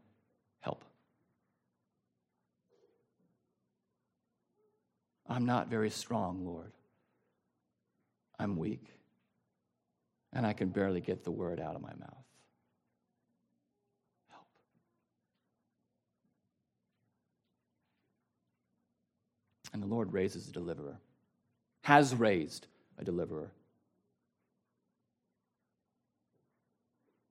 Help. 0.61 0.85
I'm 5.29 5.47
not 5.47 5.69
very 5.69 5.91
strong, 5.91 6.45
Lord. 6.45 6.73
I'm 8.39 8.57
weak. 8.57 8.85
And 10.33 10.47
I 10.47 10.53
can 10.53 10.69
barely 10.69 11.01
get 11.01 11.25
the 11.25 11.31
word 11.31 11.61
out 11.61 11.77
of 11.77 11.83
my 11.83 11.93
mouth. 11.95 12.25
Help. 14.29 14.47
And 19.77 19.83
the 19.83 19.95
Lord 19.95 20.15
raises 20.15 20.49
a 20.49 20.53
deliverer, 20.53 20.97
has 21.83 22.15
raised 22.15 22.67
a 22.97 23.05
deliverer. 23.05 23.53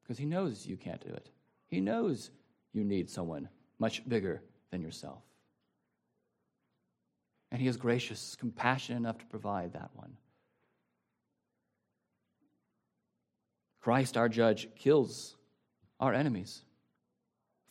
because 0.06 0.20
he 0.20 0.26
knows 0.26 0.68
you 0.68 0.78
can't 0.78 1.02
do 1.02 1.12
it. 1.12 1.30
He 1.68 1.82
knows 1.82 2.30
you 2.74 2.84
need 2.84 3.10
someone 3.10 3.50
much 3.80 4.08
bigger 4.08 4.44
than 4.70 4.80
yourself. 4.80 5.24
And 7.52 7.60
he 7.60 7.68
is 7.68 7.76
gracious, 7.76 8.36
compassionate 8.40 9.00
enough 9.00 9.18
to 9.18 9.26
provide 9.26 9.74
that 9.74 9.90
one. 9.96 10.18
Christ, 13.82 14.16
our 14.16 14.30
judge, 14.30 14.68
kills 14.76 15.36
our 16.00 16.14
enemies 16.14 16.62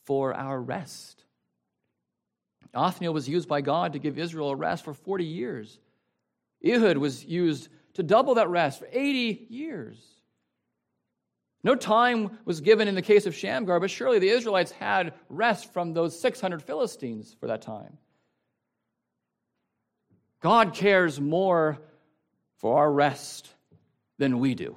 for 0.04 0.34
our 0.34 0.60
rest. 0.60 1.22
Othniel 2.74 3.12
was 3.12 3.28
used 3.28 3.48
by 3.48 3.60
God 3.60 3.92
to 3.92 3.98
give 3.98 4.18
Israel 4.18 4.50
a 4.50 4.56
rest 4.56 4.84
for 4.84 4.94
40 4.94 5.24
years. 5.24 5.78
Ehud 6.64 6.98
was 6.98 7.24
used 7.24 7.68
to 7.94 8.02
double 8.02 8.34
that 8.34 8.48
rest 8.48 8.78
for 8.78 8.88
80 8.90 9.46
years. 9.48 9.98
No 11.62 11.74
time 11.74 12.38
was 12.44 12.60
given 12.60 12.88
in 12.88 12.94
the 12.94 13.02
case 13.02 13.24
of 13.24 13.34
Shamgar, 13.34 13.80
but 13.80 13.90
surely 13.90 14.18
the 14.18 14.28
Israelites 14.28 14.70
had 14.72 15.14
rest 15.30 15.72
from 15.72 15.94
those 15.94 16.18
600 16.20 16.62
Philistines 16.62 17.34
for 17.40 17.46
that 17.46 17.62
time. 17.62 17.96
God 20.40 20.74
cares 20.74 21.18
more 21.18 21.78
for 22.58 22.78
our 22.78 22.92
rest 22.92 23.48
than 24.18 24.40
we 24.40 24.54
do. 24.54 24.76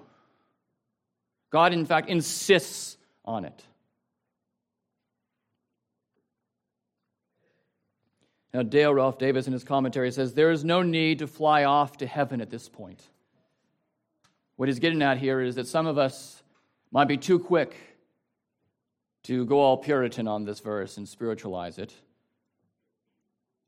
God, 1.49 1.73
in 1.73 1.85
fact, 1.85 2.09
insists 2.09 2.97
on 3.25 3.43
it. 3.43 3.66
Now, 8.57 8.63
Dale 8.63 8.91
Ralph 8.91 9.19
Davis 9.19 9.45
in 9.45 9.53
his 9.53 9.63
commentary 9.63 10.11
says 10.11 10.33
there 10.33 10.49
is 10.49 10.65
no 10.65 10.81
need 10.81 11.19
to 11.19 11.27
fly 11.27 11.65
off 11.65 11.97
to 11.97 12.07
heaven 12.07 12.41
at 12.41 12.49
this 12.49 12.67
point. 12.67 12.99
What 14.55 14.67
he's 14.67 14.79
getting 14.79 15.03
at 15.03 15.19
here 15.19 15.39
is 15.41 15.53
that 15.57 15.67
some 15.67 15.85
of 15.85 15.99
us 15.99 16.41
might 16.89 17.07
be 17.07 17.17
too 17.17 17.37
quick 17.37 17.77
to 19.25 19.45
go 19.45 19.59
all 19.59 19.77
Puritan 19.77 20.27
on 20.27 20.43
this 20.43 20.59
verse 20.59 20.97
and 20.97 21.07
spiritualize 21.07 21.77
it, 21.77 21.93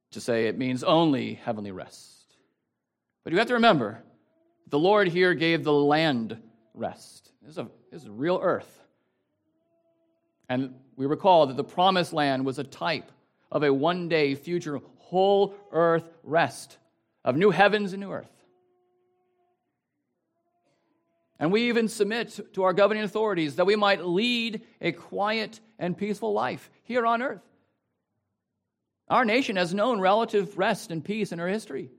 to 0.10 0.20
say 0.20 0.48
it 0.48 0.58
means 0.58 0.84
only 0.84 1.36
heavenly 1.36 1.70
rest. 1.70 2.34
But 3.24 3.32
you 3.32 3.38
have 3.38 3.50
to 3.50 3.54
remember, 3.54 4.02
the 4.70 4.80
Lord 4.80 5.08
here 5.08 5.36
gave 5.36 5.64
the 5.64 5.72
land 5.72 6.42
rest. 6.74 7.32
This 7.44 7.52
is, 7.52 7.58
a, 7.60 7.68
this 7.92 8.02
is 8.02 8.10
real 8.10 8.40
earth. 8.42 8.82
And 10.50 10.74
we 10.96 11.06
recall 11.06 11.46
that 11.46 11.58
the 11.58 11.64
promised 11.64 12.12
land 12.12 12.44
was 12.44 12.58
a 12.58 12.64
type 12.64 13.12
of 13.52 13.64
a 13.64 13.74
one 13.74 14.10
day 14.10 14.36
future 14.36 14.80
whole 14.98 15.56
earth 15.72 16.08
rest 16.24 16.78
of 17.26 17.36
new 17.36 17.50
heavens 17.52 17.94
and 17.94 18.02
new 18.02 18.12
earth. 18.12 18.30
And 21.40 21.52
we 21.52 21.70
even 21.70 21.88
submit 21.88 22.40
to 22.54 22.64
our 22.64 22.74
governing 22.74 23.04
authorities 23.04 23.56
that 23.56 23.66
we 23.66 23.78
might 23.78 24.06
lead 24.06 24.62
a 24.82 24.92
quiet 24.92 25.60
and 25.80 25.98
peaceful 25.98 26.34
life 26.34 26.70
here 26.84 27.06
on 27.06 27.22
earth. 27.22 27.42
Our 29.08 29.26
nation 29.26 29.56
has 29.56 29.74
known 29.74 30.02
relative 30.02 30.58
rest 30.58 30.92
and 30.92 31.04
peace 31.04 31.32
in 31.32 31.40
our 31.40 31.48
history. 31.48 31.90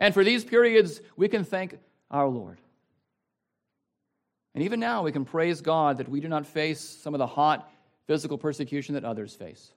And 0.00 0.14
for 0.14 0.24
these 0.24 0.44
periods, 0.44 1.00
we 1.16 1.28
can 1.28 1.44
thank 1.44 1.78
our 2.10 2.26
Lord. 2.26 2.58
And 4.54 4.64
even 4.64 4.80
now, 4.80 5.02
we 5.02 5.12
can 5.12 5.26
praise 5.26 5.60
God 5.60 5.98
that 5.98 6.08
we 6.08 6.20
do 6.20 6.28
not 6.28 6.46
face 6.46 6.80
some 6.80 7.14
of 7.14 7.18
the 7.18 7.26
hot 7.26 7.70
physical 8.06 8.38
persecution 8.38 8.94
that 8.94 9.04
others 9.04 9.34
face. 9.34 9.70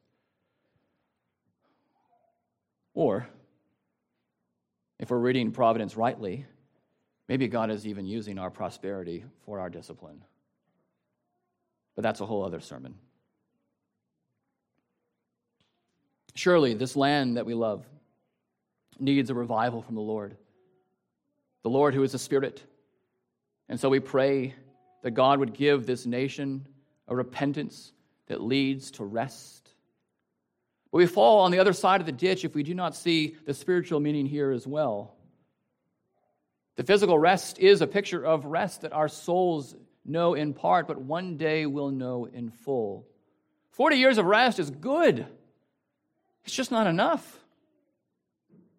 Or, 3.00 3.30
if 5.00 5.10
we're 5.10 5.18
reading 5.18 5.52
Providence 5.52 5.96
rightly, 5.96 6.46
Maybe 7.30 7.48
God 7.48 7.70
is 7.70 7.86
even 7.86 8.08
using 8.08 8.40
our 8.40 8.50
prosperity 8.50 9.24
for 9.46 9.60
our 9.60 9.70
discipline. 9.70 10.24
But 11.96 12.02
that's 12.02 12.22
a 12.22 12.26
whole 12.26 12.44
other 12.44 12.60
sermon. 12.60 12.96
Surely, 16.34 16.74
this 16.74 16.96
land 16.96 17.38
that 17.38 17.46
we 17.46 17.54
love 17.54 17.86
needs 19.00 19.30
a 19.30 19.36
revival 19.36 19.84
from 19.84 19.94
the 19.94 20.02
Lord, 20.02 20.36
the 21.62 21.70
Lord 21.70 21.94
who 21.94 22.02
is 22.02 22.16
a 22.16 22.20
spirit. 22.20 22.64
And 23.70 23.80
so 23.80 23.90
we 23.90 24.00
pray 24.00 24.56
that 25.04 25.12
God 25.12 25.38
would 25.38 25.54
give 25.54 25.86
this 25.86 26.08
nation 26.08 26.68
a 27.08 27.16
repentance 27.16 27.94
that 28.26 28.42
leads 28.42 28.90
to 28.92 29.04
rest. 29.04 29.69
But 30.92 30.98
we 30.98 31.06
fall 31.06 31.42
on 31.42 31.52
the 31.52 31.60
other 31.60 31.74
side 31.74 32.02
of 32.02 32.06
the 32.06 32.12
ditch 32.12 32.44
if 32.44 32.56
we 32.56 32.64
do 32.64 32.74
not 32.74 32.96
see 32.96 33.36
the 33.46 33.54
spiritual 33.54 34.00
meaning 34.00 34.26
here 34.26 34.52
as 34.52 34.66
well. 34.66 35.16
The 36.76 36.84
physical 36.84 37.20
rest 37.20 37.60
is 37.60 37.82
a 37.82 37.88
picture 37.88 38.26
of 38.26 38.46
rest 38.46 38.82
that 38.82 38.94
our 38.94 39.08
souls 39.08 39.76
know 40.06 40.34
in 40.34 40.54
part, 40.54 40.88
but 40.88 41.00
one 41.00 41.38
day 41.38 41.66
will 41.66 41.92
know 41.92 42.26
in 42.26 42.50
full. 42.50 43.06
40 43.72 43.98
years 43.98 44.18
of 44.18 44.26
rest 44.26 44.60
is 44.60 44.70
good, 44.70 45.26
it's 46.46 46.56
just 46.56 46.72
not 46.72 46.88
enough. 46.88 47.38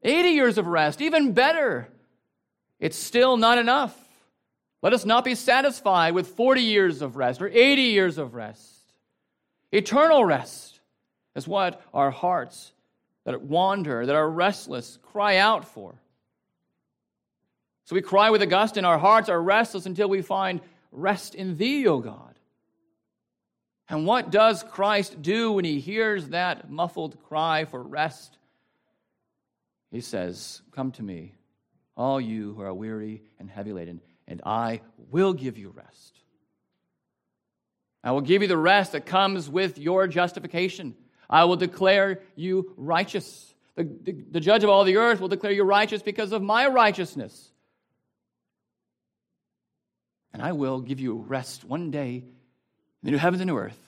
80 0.03 0.31
years 0.31 0.59
of 0.59 0.67
rest, 0.67 1.03
even 1.03 1.33
better. 1.33 1.89
It's 2.79 2.97
still 2.97 3.37
not 3.37 3.59
enough. 3.59 3.95
Let 4.83 4.95
us 4.95 5.05
not 5.05 5.25
be 5.25 5.35
satisfied 5.35 6.15
with 6.15 6.29
40 6.29 6.63
years 6.63 7.03
of 7.03 7.17
rest 7.17 7.43
or 7.43 7.49
80 7.49 7.83
years 7.83 8.17
of 8.17 8.35
rest. 8.35 8.95
Eternal 9.71 10.25
rest 10.25 10.80
is 11.35 11.47
what 11.47 11.83
our 11.95 12.11
hearts 12.11 12.73
that 13.25 13.43
wander, 13.43 14.07
that 14.07 14.17
are 14.17 14.29
restless, 14.29 14.99
cry 15.03 15.37
out 15.37 15.67
for. 15.67 15.95
So 17.85 17.95
we 17.95 18.03
cry 18.03 18.31
with 18.31 18.43
Augustine, 18.43 18.85
our 18.85 18.99
hearts 18.99 19.29
are 19.29 19.43
restless 19.43 19.87
until 19.87 20.09
we 20.09 20.23
find 20.23 20.61
rest 20.93 21.35
in 21.35 21.57
Thee, 21.57 21.87
O 21.87 21.99
God. 21.99 22.39
And 23.89 24.07
what 24.07 24.31
does 24.31 24.63
Christ 24.63 25.21
do 25.21 25.53
when 25.53 25.65
he 25.65 25.81
hears 25.81 26.29
that 26.29 26.71
muffled 26.71 27.21
cry 27.25 27.65
for 27.65 27.83
rest? 27.83 28.39
He 29.91 30.01
says, 30.01 30.63
Come 30.71 30.93
to 30.93 31.03
me, 31.03 31.35
all 31.97 32.21
you 32.21 32.55
who 32.55 32.63
are 32.63 32.73
weary 32.73 33.23
and 33.41 33.51
heavy 33.51 33.73
laden, 33.73 34.01
and 34.29 34.41
I 34.47 34.83
will 35.11 35.33
give 35.33 35.59
you 35.59 35.71
rest. 35.71 36.21
I 38.05 38.13
will 38.13 38.21
give 38.21 38.43
you 38.43 38.49
the 38.49 38.57
rest 38.57 38.93
that 38.93 39.05
comes 39.05 39.51
with 39.51 39.77
your 39.77 40.07
justification. 40.07 40.95
I 41.31 41.45
will 41.45 41.57
declare 41.57 42.21
you 42.35 42.75
righteous. 42.77 43.55
The, 43.77 43.85
the, 43.85 44.13
the, 44.33 44.41
judge 44.41 44.65
of 44.65 44.69
all 44.69 44.83
the 44.83 44.97
earth 44.97 45.21
will 45.21 45.29
declare 45.29 45.53
you 45.53 45.63
righteous 45.63 46.03
because 46.03 46.33
of 46.33 46.43
my 46.43 46.67
righteousness. 46.67 47.53
And 50.33 50.43
I 50.43 50.53
will 50.53 50.81
give 50.81 50.99
you 50.99 51.25
rest 51.29 51.65
one 51.65 51.93
day 51.93 52.17
in 52.17 52.25
the 53.05 53.13
new 53.13 53.17
heavens 53.17 53.41
and 53.41 53.49
new 53.49 53.57
earth. 53.57 53.79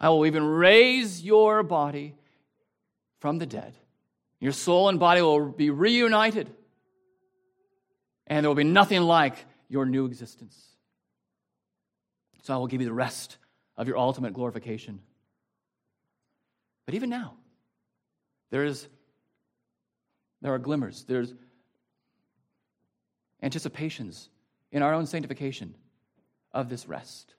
I 0.00 0.10
will 0.10 0.26
even 0.26 0.44
raise 0.44 1.22
your 1.22 1.64
body 1.64 2.14
from 3.18 3.38
the 3.38 3.46
dead. 3.46 3.74
Your 4.40 4.52
soul 4.52 4.88
and 4.88 4.98
body 4.98 5.22
will 5.22 5.48
be 5.48 5.70
reunited. 5.70 6.50
And 8.28 8.44
there 8.44 8.50
will 8.50 8.56
be 8.56 8.64
nothing 8.64 9.02
like 9.02 9.44
your 9.68 9.86
new 9.86 10.06
existence. 10.06 10.56
So 12.42 12.54
I 12.54 12.56
will 12.56 12.66
give 12.68 12.80
you 12.80 12.86
the 12.86 12.92
rest 12.92 13.38
of 13.76 13.88
your 13.88 13.98
ultimate 13.98 14.34
glorification. 14.34 15.00
But 16.86 16.94
even 16.94 17.10
now, 17.10 17.34
there 18.50 18.64
is 18.64 18.88
there 20.40 20.52
are 20.52 20.58
glimmers, 20.58 21.04
there's 21.04 21.32
anticipations 23.40 24.28
in 24.72 24.82
our 24.82 24.92
own 24.92 25.06
sanctification 25.06 25.74
of 26.52 26.68
this 26.68 26.86
rest 26.88 27.34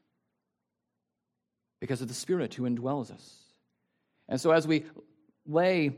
because 1.80 2.02
of 2.02 2.08
the 2.08 2.14
Spirit 2.14 2.54
who 2.54 2.64
indwells 2.64 3.12
us. 3.12 3.39
And 4.30 4.39
so, 4.39 4.52
as 4.52 4.66
we 4.66 4.86
lay 5.46 5.98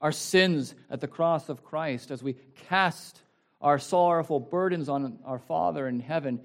our 0.00 0.12
sins 0.12 0.74
at 0.90 1.00
the 1.00 1.06
cross 1.06 1.50
of 1.50 1.62
Christ, 1.62 2.10
as 2.10 2.22
we 2.22 2.36
cast 2.68 3.20
our 3.60 3.78
sorrowful 3.78 4.40
burdens 4.40 4.88
on 4.88 5.18
our 5.24 5.38
Father 5.38 5.86
in 5.88 6.00
heaven, 6.00 6.40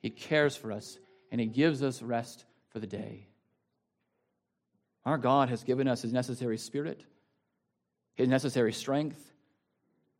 He 0.00 0.10
cares 0.10 0.54
for 0.54 0.70
us 0.70 0.98
and 1.32 1.40
He 1.40 1.48
gives 1.48 1.82
us 1.82 2.00
rest 2.00 2.44
for 2.70 2.78
the 2.78 2.86
day. 2.86 3.26
Our 5.08 5.16
God 5.16 5.48
has 5.48 5.64
given 5.64 5.88
us 5.88 6.02
His 6.02 6.12
necessary 6.12 6.58
Spirit, 6.58 7.02
His 8.14 8.28
necessary 8.28 8.74
strength, 8.74 9.18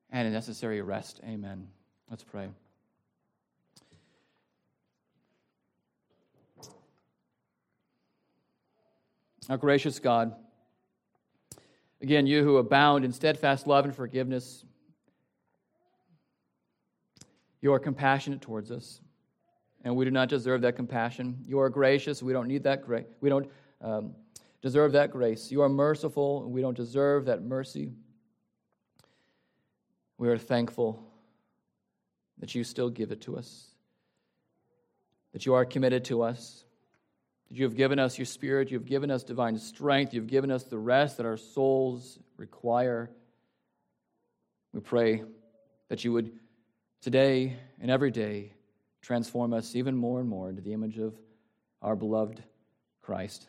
and 0.08 0.26
a 0.26 0.30
necessary 0.30 0.80
rest. 0.80 1.20
Amen. 1.28 1.68
Let's 2.08 2.24
pray. 2.24 2.48
Our 9.50 9.58
gracious 9.58 9.98
God, 9.98 10.34
again, 12.00 12.26
you 12.26 12.42
who 12.42 12.56
abound 12.56 13.04
in 13.04 13.12
steadfast 13.12 13.66
love 13.66 13.84
and 13.84 13.94
forgiveness, 13.94 14.64
you 17.60 17.74
are 17.74 17.78
compassionate 17.78 18.40
towards 18.40 18.70
us, 18.70 19.02
and 19.84 19.94
we 19.94 20.06
do 20.06 20.10
not 20.10 20.30
deserve 20.30 20.62
that 20.62 20.76
compassion. 20.76 21.44
You 21.44 21.60
are 21.60 21.68
gracious, 21.68 22.22
we 22.22 22.32
don't 22.32 22.48
need 22.48 22.62
that 22.62 22.86
grace. 22.86 23.04
We 23.20 23.28
don't 23.28 23.50
um, 23.82 24.14
deserve 24.62 24.92
that 24.92 25.10
grace. 25.10 25.50
You 25.50 25.62
are 25.62 25.68
merciful, 25.68 26.44
and 26.44 26.52
we 26.52 26.60
don't 26.60 26.76
deserve 26.76 27.26
that 27.26 27.42
mercy. 27.42 27.92
We 30.16 30.28
are 30.28 30.38
thankful 30.38 31.02
that 32.38 32.54
you 32.54 32.64
still 32.64 32.90
give 32.90 33.12
it 33.12 33.22
to 33.22 33.36
us, 33.36 33.66
that 35.32 35.46
you 35.46 35.54
are 35.54 35.64
committed 35.64 36.04
to 36.06 36.22
us 36.22 36.64
that 37.48 37.56
you 37.56 37.64
have 37.64 37.76
given 37.76 37.98
us 37.98 38.18
your 38.18 38.26
spirit, 38.26 38.70
you've 38.70 38.84
given 38.84 39.10
us 39.10 39.24
divine 39.24 39.58
strength, 39.58 40.12
you've 40.12 40.26
given 40.26 40.50
us 40.50 40.64
the 40.64 40.78
rest 40.78 41.16
that 41.16 41.26
our 41.26 41.36
souls 41.36 42.18
require. 42.36 43.10
We 44.72 44.80
pray 44.80 45.24
that 45.88 46.04
you 46.04 46.12
would 46.12 46.32
today 47.00 47.56
and 47.80 47.90
every 47.90 48.10
day 48.10 48.52
transform 49.00 49.54
us 49.54 49.74
even 49.74 49.96
more 49.96 50.20
and 50.20 50.28
more 50.28 50.50
into 50.50 50.60
the 50.60 50.74
image 50.74 50.98
of 50.98 51.14
our 51.80 51.96
beloved 51.96 52.42
Christ. 53.00 53.48